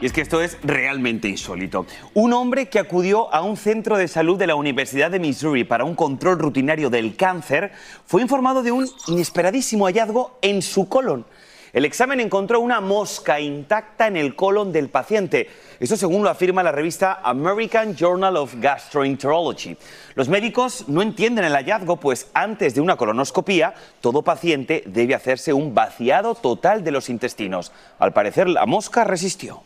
Y 0.00 0.06
es 0.06 0.12
que 0.12 0.20
esto 0.20 0.40
es 0.40 0.58
realmente 0.62 1.28
insólito. 1.28 1.84
Un 2.14 2.32
hombre 2.32 2.68
que 2.68 2.78
acudió 2.78 3.34
a 3.34 3.42
un 3.42 3.56
centro 3.56 3.96
de 3.96 4.06
salud 4.06 4.38
de 4.38 4.46
la 4.46 4.54
Universidad 4.54 5.10
de 5.10 5.18
Missouri 5.18 5.64
para 5.64 5.84
un 5.84 5.96
control 5.96 6.38
rutinario 6.38 6.88
del 6.88 7.16
cáncer 7.16 7.72
fue 8.06 8.22
informado 8.22 8.62
de 8.62 8.70
un 8.70 8.88
inesperadísimo 9.08 9.86
hallazgo 9.86 10.38
en 10.40 10.62
su 10.62 10.88
colon. 10.88 11.26
El 11.72 11.84
examen 11.84 12.20
encontró 12.20 12.60
una 12.60 12.80
mosca 12.80 13.40
intacta 13.40 14.06
en 14.06 14.16
el 14.16 14.34
colon 14.34 14.72
del 14.72 14.88
paciente. 14.88 15.48
Eso 15.80 15.96
según 15.96 16.22
lo 16.22 16.30
afirma 16.30 16.62
la 16.62 16.72
revista 16.72 17.20
American 17.22 17.94
Journal 17.94 18.36
of 18.36 18.54
Gastroenterology. 18.56 19.76
Los 20.14 20.28
médicos 20.28 20.84
no 20.88 21.02
entienden 21.02 21.44
el 21.44 21.52
hallazgo, 21.52 21.96
pues 21.96 22.30
antes 22.34 22.74
de 22.74 22.80
una 22.80 22.96
colonoscopía, 22.96 23.74
todo 24.00 24.22
paciente 24.22 24.82
debe 24.86 25.14
hacerse 25.14 25.52
un 25.52 25.74
vaciado 25.74 26.34
total 26.34 26.82
de 26.84 26.90
los 26.90 27.08
intestinos. 27.08 27.72
Al 27.98 28.12
parecer, 28.12 28.48
la 28.48 28.66
mosca 28.66 29.04
resistió. 29.04 29.62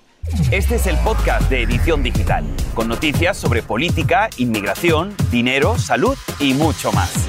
Este 0.50 0.76
es 0.76 0.86
el 0.86 0.96
podcast 0.98 1.50
de 1.50 1.62
Edición 1.62 2.02
Digital, 2.02 2.44
con 2.74 2.88
noticias 2.88 3.36
sobre 3.36 3.62
política, 3.62 4.30
inmigración, 4.36 5.14
dinero, 5.30 5.78
salud 5.78 6.16
y 6.38 6.54
mucho 6.54 6.92
más. 6.92 7.28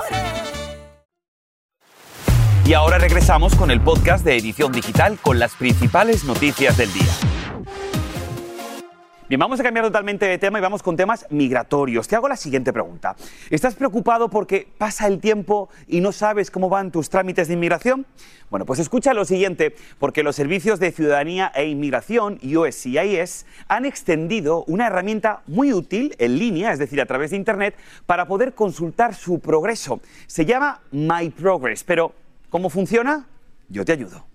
Y 2.71 2.73
ahora 2.73 2.97
regresamos 2.97 3.53
con 3.53 3.69
el 3.69 3.81
podcast 3.81 4.23
de 4.23 4.37
Edición 4.37 4.71
Digital 4.71 5.19
con 5.21 5.39
las 5.39 5.57
principales 5.57 6.23
noticias 6.23 6.77
del 6.77 6.93
día. 6.93 7.11
Bien, 9.27 9.39
vamos 9.39 9.59
a 9.59 9.63
cambiar 9.63 9.85
totalmente 9.85 10.25
de 10.25 10.37
tema 10.37 10.57
y 10.57 10.61
vamos 10.61 10.81
con 10.81 10.95
temas 10.95 11.27
migratorios. 11.29 12.07
Te 12.07 12.15
hago 12.15 12.29
la 12.29 12.37
siguiente 12.37 12.71
pregunta. 12.71 13.17
¿Estás 13.49 13.75
preocupado 13.75 14.29
porque 14.29 14.69
pasa 14.77 15.07
el 15.07 15.19
tiempo 15.19 15.67
y 15.85 15.99
no 15.99 16.13
sabes 16.13 16.49
cómo 16.49 16.69
van 16.69 16.91
tus 16.91 17.09
trámites 17.09 17.49
de 17.49 17.55
inmigración? 17.55 18.05
Bueno, 18.49 18.65
pues 18.65 18.79
escucha 18.79 19.13
lo 19.13 19.25
siguiente, 19.25 19.75
porque 19.99 20.23
los 20.23 20.37
servicios 20.37 20.79
de 20.79 20.93
ciudadanía 20.93 21.51
e 21.53 21.65
inmigración, 21.65 22.39
USCIS, 22.41 23.45
han 23.67 23.85
extendido 23.85 24.63
una 24.67 24.87
herramienta 24.87 25.41
muy 25.45 25.73
útil 25.73 26.15
en 26.19 26.39
línea, 26.39 26.71
es 26.71 26.79
decir, 26.79 27.01
a 27.01 27.05
través 27.05 27.31
de 27.31 27.37
Internet, 27.37 27.75
para 28.05 28.27
poder 28.27 28.53
consultar 28.53 29.13
su 29.13 29.39
progreso. 29.39 29.99
Se 30.27 30.45
llama 30.45 30.79
My 30.91 31.29
Progress, 31.31 31.83
pero 31.83 32.13
¿Cómo 32.51 32.69
funciona? 32.69 33.29
Yo 33.69 33.85
te 33.85 33.93
ayudo. 33.93 34.30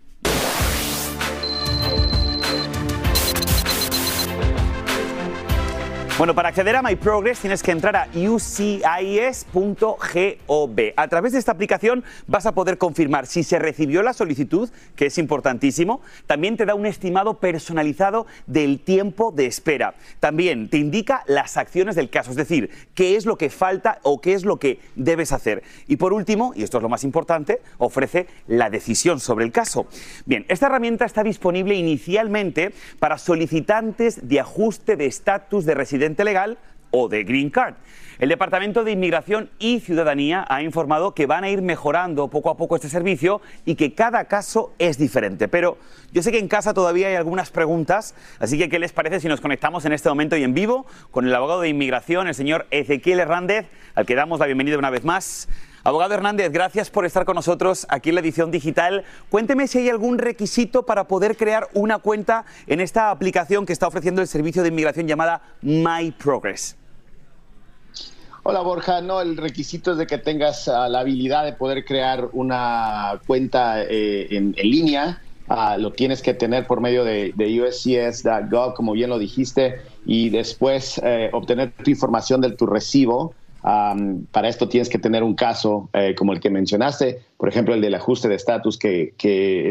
Bueno, 6.18 6.34
para 6.34 6.48
acceder 6.48 6.74
a 6.76 6.80
My 6.80 6.96
Progress 6.96 7.40
tienes 7.40 7.62
que 7.62 7.72
entrar 7.72 7.94
a 7.94 8.08
ucis.gov. 8.14 9.36
A 10.96 11.08
través 11.08 11.32
de 11.32 11.38
esta 11.38 11.52
aplicación 11.52 12.04
vas 12.26 12.46
a 12.46 12.52
poder 12.52 12.78
confirmar 12.78 13.26
si 13.26 13.42
se 13.42 13.58
recibió 13.58 14.02
la 14.02 14.14
solicitud, 14.14 14.70
que 14.96 15.06
es 15.06 15.18
importantísimo. 15.18 16.00
También 16.26 16.56
te 16.56 16.64
da 16.64 16.74
un 16.74 16.86
estimado 16.86 17.34
personalizado 17.34 18.26
del 18.46 18.80
tiempo 18.80 19.30
de 19.30 19.44
espera. 19.44 19.94
También 20.18 20.70
te 20.70 20.78
indica 20.78 21.22
las 21.26 21.58
acciones 21.58 21.96
del 21.96 22.08
caso, 22.08 22.30
es 22.30 22.36
decir, 22.36 22.70
qué 22.94 23.16
es 23.16 23.26
lo 23.26 23.36
que 23.36 23.50
falta 23.50 23.98
o 24.02 24.22
qué 24.22 24.32
es 24.32 24.46
lo 24.46 24.58
que 24.58 24.80
debes 24.94 25.32
hacer. 25.32 25.64
Y 25.86 25.96
por 25.96 26.14
último, 26.14 26.54
y 26.56 26.62
esto 26.62 26.78
es 26.78 26.82
lo 26.82 26.88
más 26.88 27.04
importante, 27.04 27.60
ofrece 27.76 28.26
la 28.46 28.70
decisión 28.70 29.20
sobre 29.20 29.44
el 29.44 29.52
caso. 29.52 29.86
Bien, 30.24 30.46
esta 30.48 30.64
herramienta 30.64 31.04
está 31.04 31.22
disponible 31.22 31.74
inicialmente 31.74 32.72
para 32.98 33.18
solicitantes 33.18 34.26
de 34.26 34.40
ajuste 34.40 34.96
de 34.96 35.04
estatus 35.04 35.66
de 35.66 35.74
residencia 35.74 36.05
legal 36.24 36.58
o 36.90 37.08
de 37.08 37.24
Green 37.24 37.50
Card. 37.50 37.74
El 38.18 38.30
Departamento 38.30 38.82
de 38.82 38.92
Inmigración 38.92 39.50
y 39.58 39.80
Ciudadanía 39.80 40.46
ha 40.48 40.62
informado 40.62 41.14
que 41.14 41.26
van 41.26 41.44
a 41.44 41.50
ir 41.50 41.60
mejorando 41.60 42.28
poco 42.28 42.48
a 42.48 42.56
poco 42.56 42.76
este 42.76 42.88
servicio 42.88 43.42
y 43.66 43.74
que 43.74 43.92
cada 43.92 44.24
caso 44.24 44.72
es 44.78 44.96
diferente. 44.96 45.48
Pero 45.48 45.76
yo 46.12 46.22
sé 46.22 46.32
que 46.32 46.38
en 46.38 46.48
casa 46.48 46.72
todavía 46.72 47.08
hay 47.08 47.14
algunas 47.14 47.50
preguntas, 47.50 48.14
así 48.38 48.56
que 48.56 48.70
¿qué 48.70 48.78
les 48.78 48.92
parece 48.92 49.20
si 49.20 49.28
nos 49.28 49.42
conectamos 49.42 49.84
en 49.84 49.92
este 49.92 50.08
momento 50.08 50.34
y 50.36 50.44
en 50.44 50.54
vivo 50.54 50.86
con 51.10 51.26
el 51.26 51.34
abogado 51.34 51.60
de 51.60 51.68
inmigración, 51.68 52.26
el 52.26 52.34
señor 52.34 52.66
Ezequiel 52.70 53.20
Hernández, 53.20 53.66
al 53.94 54.06
que 54.06 54.14
damos 54.14 54.40
la 54.40 54.46
bienvenida 54.46 54.78
una 54.78 54.90
vez 54.90 55.04
más? 55.04 55.48
Abogado 55.86 56.14
Hernández, 56.14 56.50
gracias 56.50 56.90
por 56.90 57.06
estar 57.06 57.24
con 57.24 57.36
nosotros 57.36 57.86
aquí 57.88 58.08
en 58.08 58.16
la 58.16 58.20
edición 58.20 58.50
digital. 58.50 59.04
Cuénteme 59.30 59.68
si 59.68 59.78
hay 59.78 59.88
algún 59.88 60.18
requisito 60.18 60.82
para 60.84 61.06
poder 61.06 61.36
crear 61.36 61.68
una 61.74 61.98
cuenta 61.98 62.44
en 62.66 62.80
esta 62.80 63.12
aplicación 63.12 63.64
que 63.64 63.72
está 63.72 63.86
ofreciendo 63.86 64.20
el 64.20 64.26
servicio 64.26 64.64
de 64.64 64.70
inmigración 64.70 65.06
llamada 65.06 65.42
My 65.62 66.10
Progress. 66.10 66.74
Hola 68.42 68.62
Borja, 68.62 69.00
no, 69.00 69.20
el 69.20 69.36
requisito 69.36 69.92
es 69.92 69.98
de 69.98 70.08
que 70.08 70.18
tengas 70.18 70.66
uh, 70.66 70.90
la 70.90 70.98
habilidad 70.98 71.44
de 71.44 71.52
poder 71.52 71.84
crear 71.84 72.30
una 72.32 73.20
cuenta 73.24 73.84
eh, 73.84 74.26
en, 74.32 74.54
línea. 74.54 75.22
Uh, 75.48 75.78
lo 75.78 75.92
tienes 75.92 76.20
que 76.20 76.34
tener 76.34 76.66
por 76.66 76.80
medio 76.80 77.04
de, 77.04 77.32
de 77.36 77.62
USCIS.gov, 77.62 78.74
como 78.74 78.90
bien 78.90 79.08
lo 79.08 79.20
dijiste, 79.20 79.82
y 80.04 80.30
después 80.30 81.00
eh, 81.04 81.30
obtener 81.32 81.70
tu 81.70 81.88
información 81.92 82.40
de 82.40 82.50
tu 82.50 82.66
recibo 82.66 83.36
para 84.30 84.48
esto 84.48 84.68
tienes 84.68 84.88
que 84.88 84.98
tener 84.98 85.24
un 85.24 85.34
caso 85.34 85.90
eh, 85.92 86.14
como 86.14 86.32
el 86.32 86.38
que 86.38 86.50
mencionaste, 86.50 87.22
por 87.36 87.48
ejemplo, 87.48 87.74
el 87.74 87.80
del 87.80 87.96
ajuste 87.96 88.28
de 88.28 88.36
estatus 88.36 88.78
que, 88.78 89.12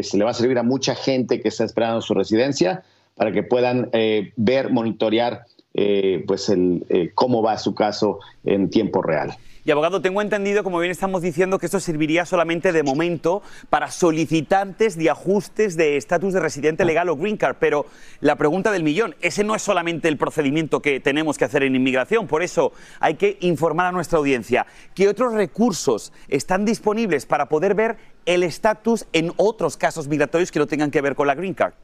se 0.02 0.18
le 0.18 0.24
va 0.24 0.32
a 0.32 0.34
servir 0.34 0.58
a 0.58 0.62
mucha 0.62 0.94
gente 0.94 1.40
que 1.40 1.48
está 1.48 1.64
esperando 1.64 2.02
su 2.02 2.12
residencia 2.12 2.82
para 3.14 3.32
que 3.32 3.42
puedan 3.42 3.88
eh, 3.92 4.32
ver, 4.36 4.70
monitorear 4.70 5.46
eh, 5.78 6.24
pues 6.26 6.48
el, 6.48 7.12
cómo 7.14 7.42
va 7.42 7.58
su 7.58 7.74
caso 7.74 8.18
en 8.44 8.70
tiempo 8.70 9.02
real. 9.02 9.36
Y 9.66 9.72
abogado, 9.72 10.00
tengo 10.00 10.22
entendido, 10.22 10.62
como 10.62 10.78
bien 10.78 10.92
estamos 10.92 11.22
diciendo, 11.22 11.58
que 11.58 11.66
esto 11.66 11.80
serviría 11.80 12.24
solamente 12.24 12.70
de 12.70 12.84
momento 12.84 13.42
para 13.68 13.90
solicitantes 13.90 14.96
de 14.96 15.10
ajustes 15.10 15.76
de 15.76 15.96
estatus 15.96 16.32
de 16.32 16.38
residente 16.38 16.84
legal 16.84 17.08
o 17.08 17.16
green 17.16 17.36
card. 17.36 17.56
Pero 17.58 17.86
la 18.20 18.36
pregunta 18.36 18.70
del 18.70 18.84
millón, 18.84 19.16
ese 19.20 19.42
no 19.42 19.56
es 19.56 19.62
solamente 19.62 20.06
el 20.06 20.18
procedimiento 20.18 20.80
que 20.80 21.00
tenemos 21.00 21.36
que 21.36 21.46
hacer 21.46 21.64
en 21.64 21.74
inmigración. 21.74 22.28
Por 22.28 22.44
eso 22.44 22.70
hay 23.00 23.14
que 23.14 23.38
informar 23.40 23.86
a 23.86 23.92
nuestra 23.92 24.18
audiencia 24.18 24.68
qué 24.94 25.08
otros 25.08 25.34
recursos 25.34 26.12
están 26.28 26.64
disponibles 26.64 27.26
para 27.26 27.48
poder 27.48 27.74
ver 27.74 27.96
el 28.24 28.44
estatus 28.44 29.06
en 29.12 29.32
otros 29.36 29.76
casos 29.76 30.06
migratorios 30.06 30.52
que 30.52 30.60
no 30.60 30.68
tengan 30.68 30.92
que 30.92 31.00
ver 31.00 31.16
con 31.16 31.26
la 31.26 31.34
green 31.34 31.54
card. 31.54 31.74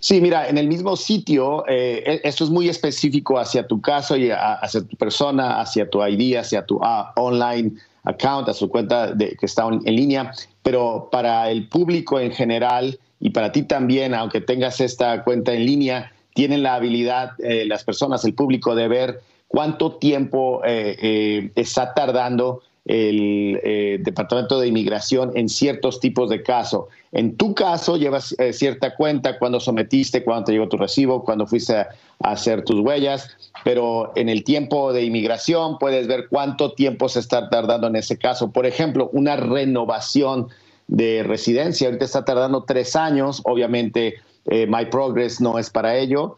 Sí, 0.00 0.20
mira, 0.20 0.48
en 0.48 0.58
el 0.58 0.66
mismo 0.66 0.96
sitio, 0.96 1.64
eh, 1.68 2.02
e, 2.04 2.28
esto 2.28 2.44
es 2.44 2.50
muy 2.50 2.68
específico 2.68 3.38
hacia 3.38 3.66
tu 3.66 3.80
caso 3.80 4.16
y 4.16 4.30
hacia 4.30 4.82
tu 4.82 4.96
persona, 4.96 5.60
hacia 5.60 5.88
tu 5.88 6.04
ID, 6.04 6.36
hacia 6.36 6.66
tu 6.66 6.80
ah, 6.82 7.12
online 7.16 7.72
account, 8.02 8.48
a 8.48 8.52
su 8.52 8.68
cuenta 8.68 9.12
de, 9.12 9.36
que 9.36 9.46
está 9.46 9.66
en, 9.66 9.82
línea, 9.84 10.32
pero 10.62 11.08
para 11.10 11.50
el 11.50 11.68
público 11.68 12.20
en 12.20 12.32
general 12.32 12.98
y 13.20 13.30
para 13.30 13.52
ti 13.52 13.62
también, 13.62 14.12
aunque 14.14 14.40
tengas 14.40 14.80
esta 14.80 15.24
cuenta 15.24 15.54
en 15.54 15.64
línea, 15.64 16.12
tienen 16.34 16.62
la 16.62 16.74
habilidad, 16.74 17.30
eh, 17.38 17.64
las 17.64 17.84
personas, 17.84 18.24
el 18.24 18.34
público, 18.34 18.74
de 18.74 18.88
ver 18.88 19.20
cuánto 19.48 19.92
tiempo 19.92 20.60
eh, 20.66 21.50
está 21.54 21.94
tardando 21.94 22.62
el 22.84 23.60
eh, 23.64 23.98
Departamento 24.02 24.60
de 24.60 24.68
Inmigración 24.68 25.32
en 25.34 25.48
ciertos 25.48 26.00
tipos 26.00 26.28
de 26.28 26.42
casos. 26.42 26.86
En 27.12 27.36
tu 27.36 27.54
caso, 27.54 27.96
llevas 27.96 28.34
eh, 28.38 28.52
cierta 28.52 28.94
cuenta 28.94 29.38
cuando 29.38 29.58
sometiste, 29.58 30.22
cuando 30.22 30.44
te 30.44 30.52
llegó 30.52 30.68
tu 30.68 30.76
recibo, 30.76 31.24
cuando 31.24 31.46
fuiste 31.46 31.76
a, 31.76 31.88
hacer 32.20 32.62
tus 32.64 32.80
huellas, 32.80 33.30
pero 33.64 34.12
en 34.16 34.28
el 34.28 34.44
tiempo 34.44 34.92
de 34.92 35.04
inmigración 35.04 35.78
puedes 35.78 36.06
ver 36.06 36.28
cuánto 36.28 36.72
tiempo 36.72 37.08
se 37.08 37.20
está 37.20 37.48
tardando 37.48 37.86
en 37.86 37.96
ese 37.96 38.18
caso. 38.18 38.50
Por 38.50 38.66
ejemplo, 38.66 39.10
una 39.12 39.36
renovación 39.36 40.48
de 40.86 41.22
residencia, 41.22 41.88
ahorita 41.88 42.04
está 42.04 42.24
tardando 42.24 42.64
tres 42.64 42.96
años, 42.96 43.40
obviamente 43.44 44.16
eh, 44.46 44.66
My 44.66 44.86
Progress 44.86 45.40
no 45.40 45.58
es 45.58 45.70
para 45.70 45.96
ello, 45.96 46.36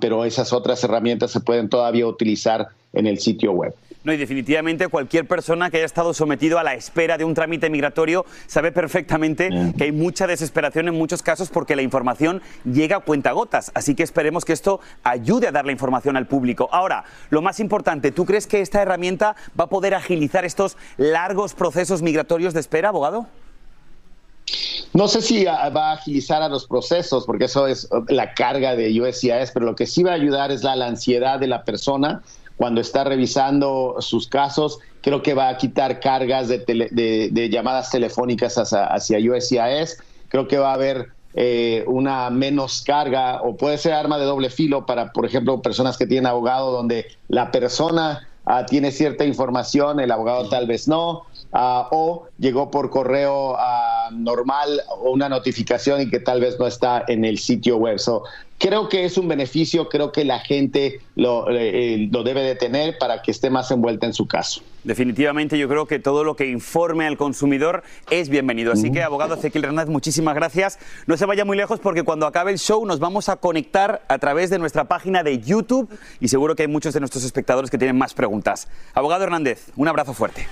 pero 0.00 0.24
esas 0.24 0.52
otras 0.52 0.82
herramientas 0.82 1.30
se 1.30 1.40
pueden 1.40 1.68
todavía 1.68 2.06
utilizar 2.06 2.68
en 2.92 3.06
el 3.06 3.18
sitio 3.18 3.52
web. 3.52 3.74
No, 4.04 4.12
y 4.12 4.16
definitivamente 4.16 4.88
cualquier 4.88 5.28
persona 5.28 5.70
que 5.70 5.76
haya 5.76 5.86
estado 5.86 6.12
sometido 6.12 6.58
a 6.58 6.64
la 6.64 6.74
espera 6.74 7.18
de 7.18 7.24
un 7.24 7.34
trámite 7.34 7.70
migratorio 7.70 8.26
sabe 8.48 8.72
perfectamente 8.72 9.48
que 9.78 9.84
hay 9.84 9.92
mucha 9.92 10.26
desesperación 10.26 10.88
en 10.88 10.94
muchos 10.94 11.22
casos 11.22 11.50
porque 11.50 11.76
la 11.76 11.82
información 11.82 12.42
llega 12.64 12.96
a 12.96 13.00
cuentagotas. 13.00 13.70
Así 13.74 13.94
que 13.94 14.02
esperemos 14.02 14.44
que 14.44 14.54
esto 14.54 14.80
ayude 15.04 15.46
a 15.46 15.52
dar 15.52 15.66
la 15.66 15.72
información 15.72 16.16
al 16.16 16.26
público. 16.26 16.68
Ahora, 16.72 17.04
lo 17.30 17.42
más 17.42 17.60
importante, 17.60 18.10
¿tú 18.10 18.26
crees 18.26 18.48
que 18.48 18.60
esta 18.60 18.82
herramienta 18.82 19.36
va 19.58 19.64
a 19.64 19.68
poder 19.68 19.94
agilizar 19.94 20.44
estos 20.44 20.76
largos 20.96 21.54
procesos 21.54 22.02
migratorios 22.02 22.54
de 22.54 22.60
espera, 22.60 22.88
abogado? 22.88 23.28
No 24.94 25.06
sé 25.06 25.22
si 25.22 25.44
va 25.44 25.90
a 25.90 25.92
agilizar 25.92 26.42
a 26.42 26.48
los 26.48 26.66
procesos, 26.66 27.24
porque 27.24 27.44
eso 27.44 27.68
es 27.68 27.88
la 28.08 28.34
carga 28.34 28.74
de 28.74 29.00
USCIS, 29.00 29.52
pero 29.54 29.64
lo 29.64 29.76
que 29.76 29.86
sí 29.86 30.02
va 30.02 30.10
a 30.10 30.14
ayudar 30.14 30.50
es 30.50 30.64
la 30.64 30.74
ansiedad 30.84 31.38
de 31.38 31.46
la 31.46 31.64
persona 31.64 32.22
cuando 32.62 32.80
está 32.80 33.02
revisando 33.02 33.96
sus 33.98 34.28
casos. 34.28 34.78
Creo 35.00 35.20
que 35.20 35.34
va 35.34 35.48
a 35.48 35.56
quitar 35.56 35.98
cargas 35.98 36.46
de, 36.46 37.48
llamadas 37.50 37.90
telefónicas 37.90 38.56
hacia, 38.56 39.18
USCIS. 39.18 39.98
Creo 40.28 40.46
que 40.46 40.58
va 40.58 40.70
a 40.70 40.74
haber 40.74 41.08
eh, 41.34 41.82
una 41.88 42.30
menos 42.30 42.84
carga 42.86 43.42
o 43.42 43.56
puede 43.56 43.78
ser 43.78 43.94
arma 43.94 44.16
de 44.16 44.26
doble 44.26 44.48
filo 44.48 44.86
para, 44.86 45.12
por 45.12 45.26
ejemplo, 45.26 45.60
personas 45.60 45.98
que 45.98 46.06
tienen 46.06 46.28
abogado 46.28 46.70
donde 46.70 47.06
la 47.26 47.50
persona 47.50 48.28
ah, 48.46 48.64
tiene 48.64 48.92
cierta 48.92 49.24
información, 49.24 49.98
el 49.98 50.12
abogado 50.12 50.48
tal 50.48 50.68
vez 50.68 50.86
no, 50.86 51.22
ah, 51.52 51.88
o 51.90 52.28
llegó 52.38 52.70
por 52.70 52.90
correo 52.90 53.56
ah, 53.58 54.08
normal 54.12 54.82
o 55.00 55.10
una 55.10 55.28
notificación 55.28 56.02
y 56.02 56.10
que 56.10 56.20
tal 56.20 56.40
vez 56.40 56.60
no 56.60 56.68
está 56.68 57.02
en 57.08 57.24
el 57.24 57.38
sitio 57.38 57.76
web. 57.78 57.98
Creo 58.62 58.88
que 58.88 59.04
es 59.04 59.18
un 59.18 59.26
beneficio, 59.26 59.88
creo 59.88 60.12
que 60.12 60.24
la 60.24 60.38
gente 60.38 61.00
lo, 61.16 61.50
eh, 61.50 61.94
eh, 61.94 62.08
lo, 62.12 62.22
debe 62.22 62.42
de 62.42 62.54
tener 62.54 62.96
para 62.96 63.20
que 63.20 63.32
esté 63.32 63.50
más 63.50 63.72
envuelta 63.72 64.06
en 64.06 64.14
su 64.14 64.28
caso. 64.28 64.62
Definitivamente 64.84 65.58
yo 65.58 65.68
creo 65.68 65.86
que 65.86 65.98
todo 65.98 66.22
lo 66.22 66.36
que 66.36 66.46
informe 66.46 67.08
al 67.08 67.16
consumidor 67.16 67.82
es 68.08 68.28
bienvenido. 68.28 68.72
Así 68.72 68.92
que, 68.92 69.02
abogado 69.02 69.34
Ezequiel 69.34 69.64
Hernández, 69.64 69.90
muchísimas 69.90 70.36
gracias. 70.36 70.78
No 71.08 71.16
se 71.16 71.26
vaya 71.26 71.44
muy 71.44 71.56
lejos 71.56 71.80
porque 71.80 72.04
cuando 72.04 72.24
acabe 72.24 72.52
el 72.52 72.58
show 72.60 72.86
nos 72.86 73.00
vamos 73.00 73.28
a 73.28 73.34
conectar 73.34 74.02
a 74.06 74.18
través 74.18 74.48
de 74.48 74.60
nuestra 74.60 74.84
página 74.84 75.24
de 75.24 75.40
YouTube 75.40 75.88
y 76.20 76.28
seguro 76.28 76.54
que 76.54 76.62
hay 76.62 76.68
muchos 76.68 76.94
de 76.94 77.00
nuestros 77.00 77.24
espectadores 77.24 77.68
que 77.68 77.78
tienen 77.78 77.98
más 77.98 78.14
preguntas. 78.14 78.68
Abogado 78.94 79.24
Hernández, 79.24 79.72
un 79.74 79.88
abrazo 79.88 80.14
fuerte. 80.14 80.46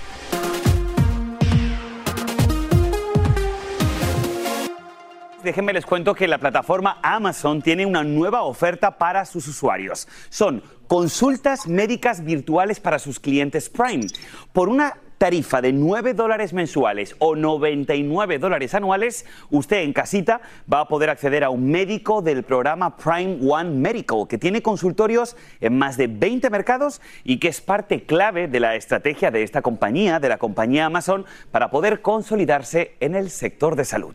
Déjenme 5.42 5.72
les 5.72 5.86
cuento 5.86 6.14
que 6.14 6.28
la 6.28 6.38
plataforma 6.38 6.98
Amazon 7.02 7.62
tiene 7.62 7.86
una 7.86 8.04
nueva 8.04 8.42
oferta 8.42 8.98
para 8.98 9.24
sus 9.24 9.46
usuarios. 9.48 10.08
Son 10.28 10.62
consultas 10.86 11.66
médicas 11.66 12.24
virtuales 12.24 12.80
para 12.80 12.98
sus 12.98 13.20
clientes 13.20 13.68
Prime. 13.68 14.06
Por 14.52 14.68
una 14.68 14.96
tarifa 15.18 15.60
de 15.60 15.74
9 15.74 16.14
dólares 16.14 16.54
mensuales 16.54 17.14
o 17.18 17.36
99 17.36 18.38
dólares 18.38 18.74
anuales, 18.74 19.26
usted 19.50 19.82
en 19.82 19.92
casita 19.92 20.40
va 20.72 20.80
a 20.80 20.88
poder 20.88 21.10
acceder 21.10 21.44
a 21.44 21.50
un 21.50 21.70
médico 21.70 22.22
del 22.22 22.42
programa 22.42 22.96
Prime 22.96 23.38
One 23.46 23.70
Medical, 23.70 24.26
que 24.26 24.38
tiene 24.38 24.62
consultorios 24.62 25.36
en 25.60 25.76
más 25.76 25.98
de 25.98 26.06
20 26.06 26.48
mercados 26.48 27.02
y 27.22 27.38
que 27.38 27.48
es 27.48 27.60
parte 27.60 28.04
clave 28.04 28.48
de 28.48 28.60
la 28.60 28.76
estrategia 28.76 29.30
de 29.30 29.42
esta 29.42 29.60
compañía, 29.60 30.20
de 30.20 30.30
la 30.30 30.38
compañía 30.38 30.86
Amazon, 30.86 31.26
para 31.50 31.70
poder 31.70 32.00
consolidarse 32.00 32.96
en 33.00 33.14
el 33.14 33.28
sector 33.28 33.76
de 33.76 33.84
salud. 33.84 34.14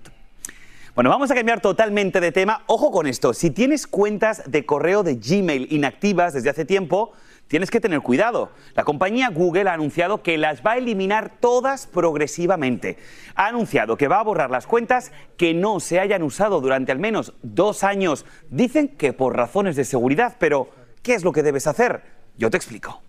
Bueno, 0.96 1.10
vamos 1.10 1.30
a 1.30 1.36
cambiar 1.36 1.60
totalmente 1.60 2.22
de 2.22 2.32
tema. 2.32 2.64
Ojo 2.68 2.90
con 2.90 3.06
esto, 3.06 3.34
si 3.34 3.52
tienes 3.52 3.86
cuentas 3.86 4.44
de 4.50 4.66
correo 4.66 5.04
de 5.04 5.16
Gmail 5.16 5.68
inactivas 5.70 6.34
desde 6.34 6.50
hace 6.50 6.64
tiempo, 6.64 7.12
tienes 7.50 7.70
que 7.70 7.82
tener 7.82 8.00
cuidado. 8.00 8.52
La 8.76 8.86
compañía 8.86 9.28
Google 9.28 9.70
ha 9.70 9.74
anunciado 9.74 10.24
que 10.24 10.38
las 10.38 10.66
va 10.66 10.72
a 10.72 10.78
eliminar 10.78 11.34
todas 11.42 11.86
progresivamente. 11.86 12.98
Ha 13.36 13.48
anunciado 13.48 13.98
que 13.98 14.08
va 14.08 14.22
a 14.22 14.24
borrar 14.24 14.50
las 14.50 14.68
cuentas 14.68 15.12
que 15.36 15.54
no 15.54 15.82
se 15.82 16.00
hayan 16.00 16.24
usado 16.24 16.62
durante 16.62 16.94
al 16.94 17.00
menos 17.00 17.34
dos 17.44 17.84
años. 17.84 18.26
Dicen 18.50 18.88
que 18.88 19.12
por 19.12 19.36
razones 19.36 19.76
de 19.76 19.84
seguridad, 19.84 20.38
pero 20.40 20.70
¿qué 21.04 21.14
es 21.14 21.26
lo 21.26 21.34
que 21.34 21.44
debes 21.44 21.68
hacer? 21.68 22.04
Yo 22.38 22.50
te 22.50 22.56
explico. 22.56 23.02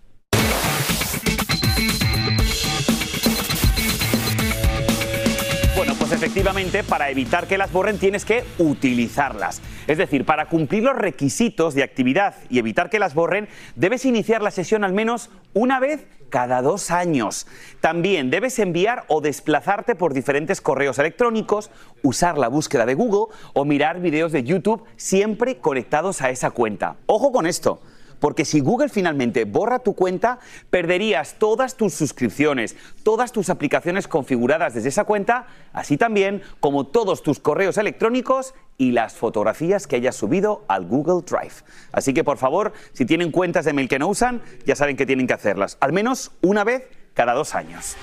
Efectivamente, 6.17 6.83
para 6.83 7.11
evitar 7.11 7.47
que 7.47 7.59
las 7.59 7.71
borren 7.71 7.99
tienes 7.99 8.25
que 8.25 8.43
utilizarlas. 8.57 9.61
Es 9.85 9.99
decir, 9.99 10.25
para 10.25 10.47
cumplir 10.47 10.81
los 10.81 10.95
requisitos 10.95 11.75
de 11.75 11.83
actividad 11.83 12.33
y 12.49 12.57
evitar 12.57 12.89
que 12.89 12.97
las 12.97 13.13
borren, 13.13 13.47
debes 13.75 14.03
iniciar 14.03 14.41
la 14.41 14.49
sesión 14.49 14.83
al 14.83 14.93
menos 14.93 15.29
una 15.53 15.79
vez 15.79 16.07
cada 16.29 16.63
dos 16.63 16.89
años. 16.89 17.45
También 17.81 18.31
debes 18.31 18.57
enviar 18.57 19.05
o 19.09 19.21
desplazarte 19.21 19.93
por 19.93 20.15
diferentes 20.15 20.59
correos 20.59 20.97
electrónicos, 20.97 21.69
usar 22.01 22.39
la 22.39 22.47
búsqueda 22.47 22.87
de 22.87 22.95
Google 22.95 23.35
o 23.53 23.63
mirar 23.63 24.01
videos 24.01 24.31
de 24.31 24.43
YouTube 24.43 24.83
siempre 24.95 25.57
conectados 25.57 26.23
a 26.23 26.31
esa 26.31 26.49
cuenta. 26.49 26.95
Ojo 27.05 27.31
con 27.31 27.45
esto. 27.45 27.79
Porque 28.19 28.45
si 28.45 28.59
Google 28.59 28.89
finalmente 28.89 29.45
borra 29.45 29.79
tu 29.79 29.93
cuenta, 29.93 30.39
perderías 30.69 31.35
todas 31.39 31.75
tus 31.75 31.93
suscripciones, 31.93 32.75
todas 33.03 33.31
tus 33.31 33.49
aplicaciones 33.49 34.07
configuradas 34.07 34.73
desde 34.73 34.89
esa 34.89 35.03
cuenta, 35.03 35.47
así 35.73 35.97
también 35.97 36.41
como 36.59 36.87
todos 36.87 37.23
tus 37.23 37.39
correos 37.39 37.77
electrónicos 37.77 38.53
y 38.77 38.91
las 38.91 39.15
fotografías 39.15 39.87
que 39.87 39.95
hayas 39.95 40.15
subido 40.15 40.63
al 40.67 40.85
Google 40.85 41.23
Drive. 41.25 41.63
Así 41.91 42.13
que 42.13 42.23
por 42.23 42.37
favor, 42.37 42.73
si 42.93 43.05
tienen 43.05 43.31
cuentas 43.31 43.65
de 43.65 43.73
mail 43.73 43.89
que 43.89 43.99
no 43.99 44.07
usan, 44.07 44.41
ya 44.65 44.75
saben 44.75 44.95
que 44.95 45.05
tienen 45.05 45.27
que 45.27 45.33
hacerlas, 45.33 45.77
al 45.79 45.93
menos 45.93 46.31
una 46.41 46.63
vez 46.63 46.83
cada 47.13 47.33
dos 47.33 47.55
años. 47.55 47.97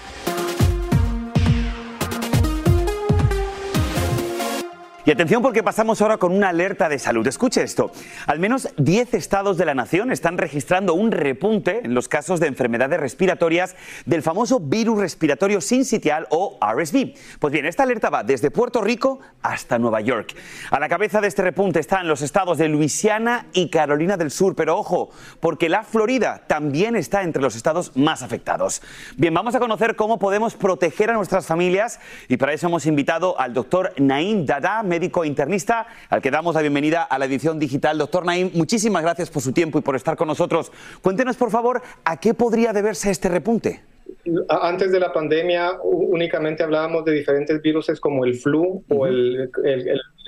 Y 5.07 5.11
atención 5.11 5.43
porque 5.43 5.63
pasamos 5.63 6.01
ahora 6.01 6.17
con 6.17 6.33
una 6.33 6.49
alerta 6.49 6.89
de 6.89 6.99
salud. 6.99 7.27
Escuche 7.27 7.63
esto. 7.63 7.93
Al 8.27 8.39
menos 8.39 8.69
10 8.79 9.13
estados 9.13 9.59
de 9.59 9.67
la 9.67 9.75
nación 9.75 10.11
están 10.11 10.39
registrando 10.39 10.95
un 10.95 11.13
repunte 11.13 11.83
en 11.85 11.93
los 11.93 12.09
casos 12.09 12.41
de 12.41 12.47
enfermedades 12.47 12.99
respiratorias 12.99 13.77
del 14.07 14.23
famoso 14.23 14.61
virus 14.61 14.99
respiratorio 14.99 15.61
sincitial 15.61 16.27
o 16.31 16.59
RSV. 16.59 17.17
Pues 17.39 17.53
bien, 17.53 17.67
esta 17.67 17.83
alerta 17.83 18.09
va 18.09 18.23
desde 18.23 18.51
Puerto 18.51 18.81
Rico 18.81 19.21
hasta 19.43 19.79
Nueva 19.79 20.01
York. 20.01 20.35
A 20.71 20.81
la 20.81 20.89
cabeza 20.89 21.21
de 21.21 21.29
este 21.29 21.43
repunte 21.43 21.81
están 21.81 22.09
los 22.09 22.23
estados 22.23 22.57
de 22.57 22.69
Luisiana 22.69 23.49
y 23.53 23.69
Carolina 23.69 24.17
del 24.17 24.31
Sur. 24.31 24.57
Pero 24.57 24.79
ojo, 24.79 25.11
porque 25.39 25.69
la 25.69 25.83
Florida 25.83 26.45
también 26.47 26.97
está 26.97 27.25
entre 27.25 27.43
los 27.43 27.57
estados 27.57 27.95
más 27.95 28.23
afectados. 28.23 28.81
Bien, 29.19 29.35
vamos 29.35 29.55
a 29.55 29.61
conocer 29.61 29.97
cómo 29.97 30.19
podemos 30.19 30.55
proteger 30.55 31.11
a 31.11 31.15
nuestras 31.15 31.47
familias 31.47 32.01
y 32.29 32.39
para 32.39 32.55
eso 32.55 32.69
hemos 32.69 32.87
invitado 32.87 33.39
al 33.39 33.53
doctor 33.53 33.93
Naim 33.99 34.47
Dada, 34.47 34.83
médico 34.95 35.25
internista, 35.25 35.89
al 36.09 36.23
que 36.23 36.31
damos 36.31 36.55
la 36.55 36.61
bienvenida 36.61 37.03
a 37.03 37.19
la 37.19 37.25
edición 37.25 37.59
digital. 37.59 37.99
Doctor 37.99 38.25
Naim, 38.25 38.51
muchísimas 38.55 39.03
gracias 39.03 39.29
por 39.29 39.43
su 39.43 39.53
tiempo 39.53 39.77
y 39.81 39.83
por 39.83 39.97
estar 39.97 40.17
con 40.17 40.29
nosotros. 40.29 40.71
Cuéntenos, 41.03 41.37
por 41.37 41.51
favor, 41.51 41.83
a 42.05 42.21
qué 42.21 42.33
podría 42.33 42.73
deberse 42.73 43.11
este 43.11 43.29
repunte. 43.29 43.83
Antes 44.49 44.93
de 44.93 45.01
la 45.01 45.13
pandemia 45.13 45.73
únicamente 45.83 46.63
hablábamos 46.63 47.05
de 47.05 47.13
diferentes 47.13 47.61
virus 47.61 47.87
como 48.01 48.25
el 48.25 48.35
flu 48.35 48.85
o 48.89 49.07
el, 49.07 49.51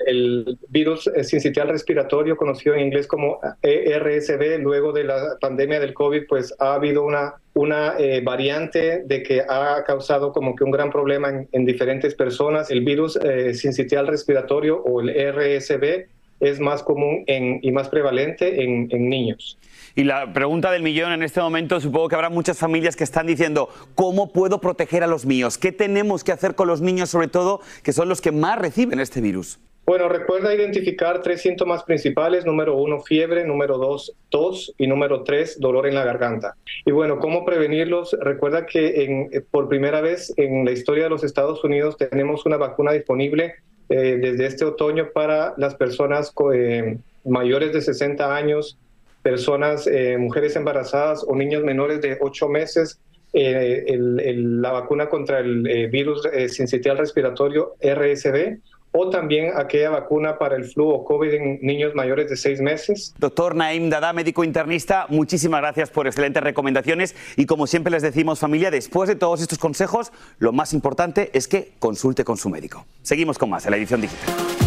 el, 0.05 0.57
virus 0.69 1.09
sincitial 1.23 1.69
respiratorio 1.69 2.35
conocido 2.35 2.75
en 2.75 2.81
inglés 2.87 3.07
como 3.07 3.39
ERSV. 3.61 4.59
Luego 4.59 4.91
de 4.91 5.03
la 5.05 5.37
pandemia 5.39 5.79
del 5.79 5.93
COVID, 5.93 6.23
pues 6.27 6.53
ha 6.59 6.73
habido 6.73 7.03
una, 7.03 7.35
una 7.57 7.95
eh, 7.97 8.21
variante 8.21 9.03
de 9.03 9.23
que 9.23 9.41
ha 9.41 9.83
causado 9.83 10.31
como 10.31 10.55
que 10.55 10.63
un 10.63 10.71
gran 10.71 10.91
problema 10.91 11.45
en, 11.51 11.65
diferentes 11.65 12.13
personas. 12.13 12.69
El 12.69 12.85
virus 12.85 13.17
eh, 13.17 13.55
sincitial 13.55 14.07
respiratorio 14.07 14.77
o 14.77 15.01
el 15.01 15.09
ERSV 15.09 16.05
es 16.39 16.59
más 16.59 16.83
común 16.83 17.25
y 17.27 17.71
más 17.71 17.89
prevalente 17.89 18.63
en, 18.63 18.87
en 18.91 19.09
niños. 19.09 19.57
Y 19.95 20.03
la 20.03 20.31
pregunta 20.33 20.69
del 20.69 20.83
millón 20.83 21.11
en 21.11 21.23
este 21.23 21.41
momento, 21.41 21.79
supongo 21.79 22.09
que 22.09 22.15
habrá 22.15 22.29
muchas 22.29 22.59
familias 22.59 22.95
que 22.95 23.03
están 23.03 23.25
diciendo, 23.25 23.69
¿cómo 23.95 24.31
puedo 24.31 24.61
proteger 24.61 25.03
a 25.03 25.07
los 25.07 25.25
míos? 25.25 25.57
¿Qué 25.57 25.71
tenemos 25.71 26.23
que 26.23 26.31
hacer 26.31 26.53
con 26.53 26.67
los 26.67 26.79
niños, 26.79 27.09
sobre 27.09 27.27
todo, 27.27 27.61
que 27.81 27.91
son 27.91 28.07
los 28.07 28.21
que 28.21 28.31
más 28.31 28.59
reciben 28.59 28.99
este 28.99 29.19
virus? 29.19 29.59
Bueno, 29.87 30.09
recuerda 30.09 30.53
identificar 30.53 31.21
tres 31.21 31.39
síntomas 31.39 31.81
principales. 31.83 32.45
Número 32.45 32.75
uno, 32.75 32.99
fiebre. 32.99 33.45
Número 33.45 33.77
dos, 33.77 34.13
tos. 34.27 34.75
Y 34.77 34.85
número 34.85 35.23
tres, 35.23 35.61
dolor 35.61 35.87
en 35.87 35.95
la 35.95 36.03
garganta. 36.03 36.57
Y 36.85 36.91
bueno, 36.91 37.19
¿cómo 37.19 37.45
prevenirlos? 37.45 38.13
Recuerda 38.19 38.65
que 38.65 39.05
en, 39.05 39.45
por 39.49 39.69
primera 39.69 40.01
vez 40.01 40.33
en 40.35 40.65
la 40.65 40.71
historia 40.71 41.05
de 41.05 41.09
los 41.09 41.23
Estados 41.23 41.63
Unidos 41.63 41.95
tenemos 41.95 42.45
una 42.45 42.57
vacuna 42.57 42.91
disponible 42.91 43.55
eh, 43.87 44.17
desde 44.21 44.47
este 44.47 44.65
otoño 44.65 45.11
para 45.13 45.53
las 45.55 45.75
personas 45.75 46.33
eh, 46.53 46.97
mayores 47.23 47.71
de 47.71 47.79
60 47.79 48.35
años, 48.35 48.77
personas, 49.21 49.87
eh, 49.87 50.17
mujeres 50.17 50.57
embarazadas 50.57 51.23
o 51.25 51.33
niños 51.33 51.63
menores 51.63 52.01
de 52.01 52.17
8 52.19 52.49
meses. 52.49 52.99
la 53.33 54.71
vacuna 54.71 55.07
contra 55.07 55.39
el 55.39 55.87
virus 55.89 56.23
sincitial 56.49 56.97
respiratorio 56.97 57.75
RSV 57.81 58.57
o 58.97 59.09
también 59.09 59.51
aquella 59.55 59.91
vacuna 59.91 60.37
para 60.37 60.55
el 60.55 60.65
flu 60.65 60.89
o 60.89 61.05
COVID 61.05 61.33
en 61.33 61.59
niños 61.61 61.93
mayores 61.93 62.29
de 62.29 62.35
seis 62.35 62.59
meses. 62.59 63.13
Doctor 63.19 63.55
Naim 63.55 63.89
Dada, 63.89 64.11
médico 64.11 64.43
internista, 64.43 65.05
muchísimas 65.09 65.61
gracias 65.61 65.89
por 65.89 66.07
excelentes 66.07 66.41
recomendaciones 66.41 67.15
y 67.35 67.45
como 67.45 67.67
siempre 67.67 67.91
les 67.91 68.01
decimos 68.01 68.39
familia, 68.39 68.71
después 68.71 69.07
de 69.07 69.15
todos 69.15 69.41
estos 69.41 69.59
consejos, 69.59 70.11
lo 70.39 70.51
más 70.51 70.73
importante 70.73 71.29
es 71.33 71.47
que 71.47 71.73
consulte 71.79 72.23
con 72.23 72.37
su 72.37 72.49
médico. 72.49 72.85
Seguimos 73.03 73.37
con 73.37 73.49
más 73.49 73.65
en 73.65 73.71
la 73.71 73.77
edición 73.77 74.01
digital. 74.01 74.66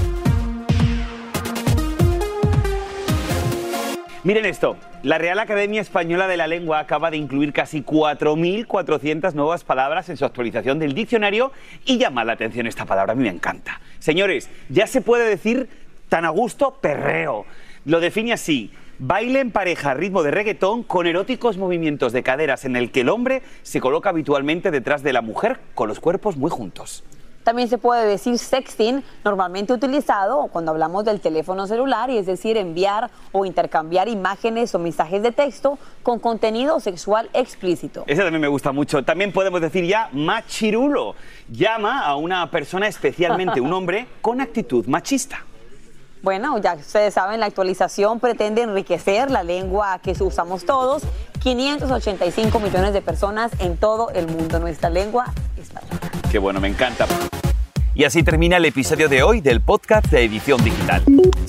Miren 4.23 4.45
esto, 4.45 4.77
la 5.03 5.17
Real 5.17 5.39
Academia 5.39 5.81
Española 5.81 6.29
de 6.29 6.37
la 6.37 6.47
Lengua 6.47 6.79
acaba 6.79 7.11
de 7.11 7.17
incluir 7.17 7.55
casi 7.55 7.83
4.400 7.83 9.33
nuevas 9.33 9.65
palabras 9.65 10.11
en 10.11 10.19
su 10.19 10.27
actualización 10.27 10.79
del 10.79 10.93
diccionario 10.93 11.53
y 11.87 11.97
llama 11.97 12.23
la 12.25 12.35
atención 12.35 12.67
esta 12.67 12.85
palabra, 12.85 13.15
a 13.15 13.17
mí 13.17 13.23
me 13.23 13.31
encanta. 13.31 13.81
Señores, 13.99 14.51
ya 14.69 14.87
se 14.87 15.01
puede 15.01 15.27
decir 15.27 15.71
tan 16.11 16.27
a 16.27 16.29
gusto 16.29 16.73
perreo. 16.83 17.47
Lo 17.87 17.99
define 17.99 18.35
así, 18.35 18.71
baile 18.99 19.41
en 19.41 19.53
pareja 19.53 19.95
ritmo 19.95 20.23
de 20.23 20.33
reggaetón 20.33 20.83
con 20.83 21.07
eróticos 21.07 21.57
movimientos 21.57 22.13
de 22.13 22.23
caderas 22.23 22.67
en 22.67 22.77
el 22.77 22.91
que 22.91 23.01
el 23.01 23.09
hombre 23.09 23.41
se 23.63 23.81
coloca 23.81 24.11
habitualmente 24.11 24.71
detrás 24.71 25.03
de 25.03 25.15
la 25.15 25.23
mujer 25.23 25.61
con 25.75 25.89
los 25.89 25.99
cuerpos 25.99 26.37
muy 26.37 26.51
juntos. 26.51 27.05
También 27.44 27.68
se 27.68 27.79
puede 27.79 28.07
decir 28.07 28.38
sexting, 28.38 29.03
normalmente 29.24 29.72
utilizado 29.72 30.48
cuando 30.48 30.72
hablamos 30.72 31.05
del 31.05 31.20
teléfono 31.20 31.66
celular, 31.66 32.11
y 32.11 32.18
es 32.18 32.26
decir, 32.26 32.57
enviar 32.57 33.11
o 33.33 33.46
intercambiar 33.46 34.09
imágenes 34.09 34.74
o 34.74 34.79
mensajes 34.79 35.22
de 35.22 35.33
texto 35.33 35.79
con 36.03 36.18
contenido 36.18 36.81
sexual 36.81 37.31
explícito. 37.33 38.05
Ese 38.07 38.22
también 38.22 38.42
me 38.42 38.48
gusta 38.48 38.72
mucho. 38.72 39.03
También 39.03 39.33
podemos 39.33 39.61
decir 39.61 39.85
ya 39.85 40.11
machirulo. 40.12 41.14
Llama 41.50 42.05
a 42.05 42.16
una 42.16 42.50
persona, 42.50 42.87
especialmente 42.88 43.61
un 43.61 43.72
hombre, 43.72 44.07
con 44.20 44.40
actitud 44.40 44.87
machista. 44.87 45.44
Bueno, 46.22 46.59
ya 46.59 46.74
ustedes 46.74 47.14
saben, 47.14 47.40
la 47.40 47.46
actualización 47.46 48.20
pretende 48.20 48.61
enriquecer 48.61 49.31
la 49.31 49.42
lengua 49.42 49.98
que 50.03 50.12
usamos 50.20 50.66
todos. 50.66 51.03
585 51.42 52.61
millones 52.61 52.92
de 52.92 53.00
personas 53.00 53.50
en 53.59 53.79
todo 53.79 54.11
el 54.11 54.26
mundo. 54.26 54.59
Nuestra 54.59 54.90
lengua 54.90 55.33
española. 55.57 56.00
Qué 56.31 56.38
bueno, 56.38 56.61
me 56.61 56.69
encanta. 56.69 57.07
Y 57.93 58.05
así 58.05 58.23
termina 58.23 58.59
el 58.59 58.64
episodio 58.64 59.09
de 59.09 59.25
hoy 59.25 59.40
del 59.40 59.61
podcast 59.61 60.07
de 60.07 60.25
Edición 60.25 60.62
Digital. 60.62 61.03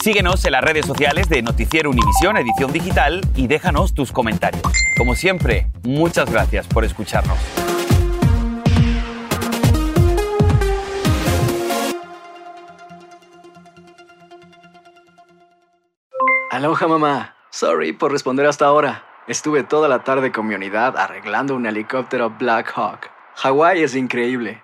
Síguenos 0.03 0.43
en 0.43 0.53
las 0.53 0.63
redes 0.63 0.87
sociales 0.87 1.29
de 1.29 1.43
Noticiero 1.43 1.91
Univisión 1.91 2.35
Edición 2.35 2.71
Digital 2.71 3.21
y 3.35 3.45
déjanos 3.45 3.93
tus 3.93 4.11
comentarios. 4.11 4.63
Como 4.97 5.13
siempre, 5.13 5.67
muchas 5.83 6.31
gracias 6.31 6.67
por 6.67 6.83
escucharnos. 6.83 7.37
Aloha 16.49 16.87
mamá. 16.87 17.35
Sorry 17.51 17.93
por 17.93 18.11
responder 18.11 18.47
hasta 18.47 18.65
ahora. 18.65 19.03
Estuve 19.27 19.61
toda 19.61 19.87
la 19.87 20.03
tarde 20.03 20.31
con 20.31 20.47
mi 20.47 20.55
unidad 20.55 20.97
arreglando 20.97 21.55
un 21.55 21.67
helicóptero 21.67 22.31
Black 22.31 22.73
Hawk. 22.75 23.11
Hawái 23.35 23.83
es 23.83 23.95
increíble. 23.95 24.63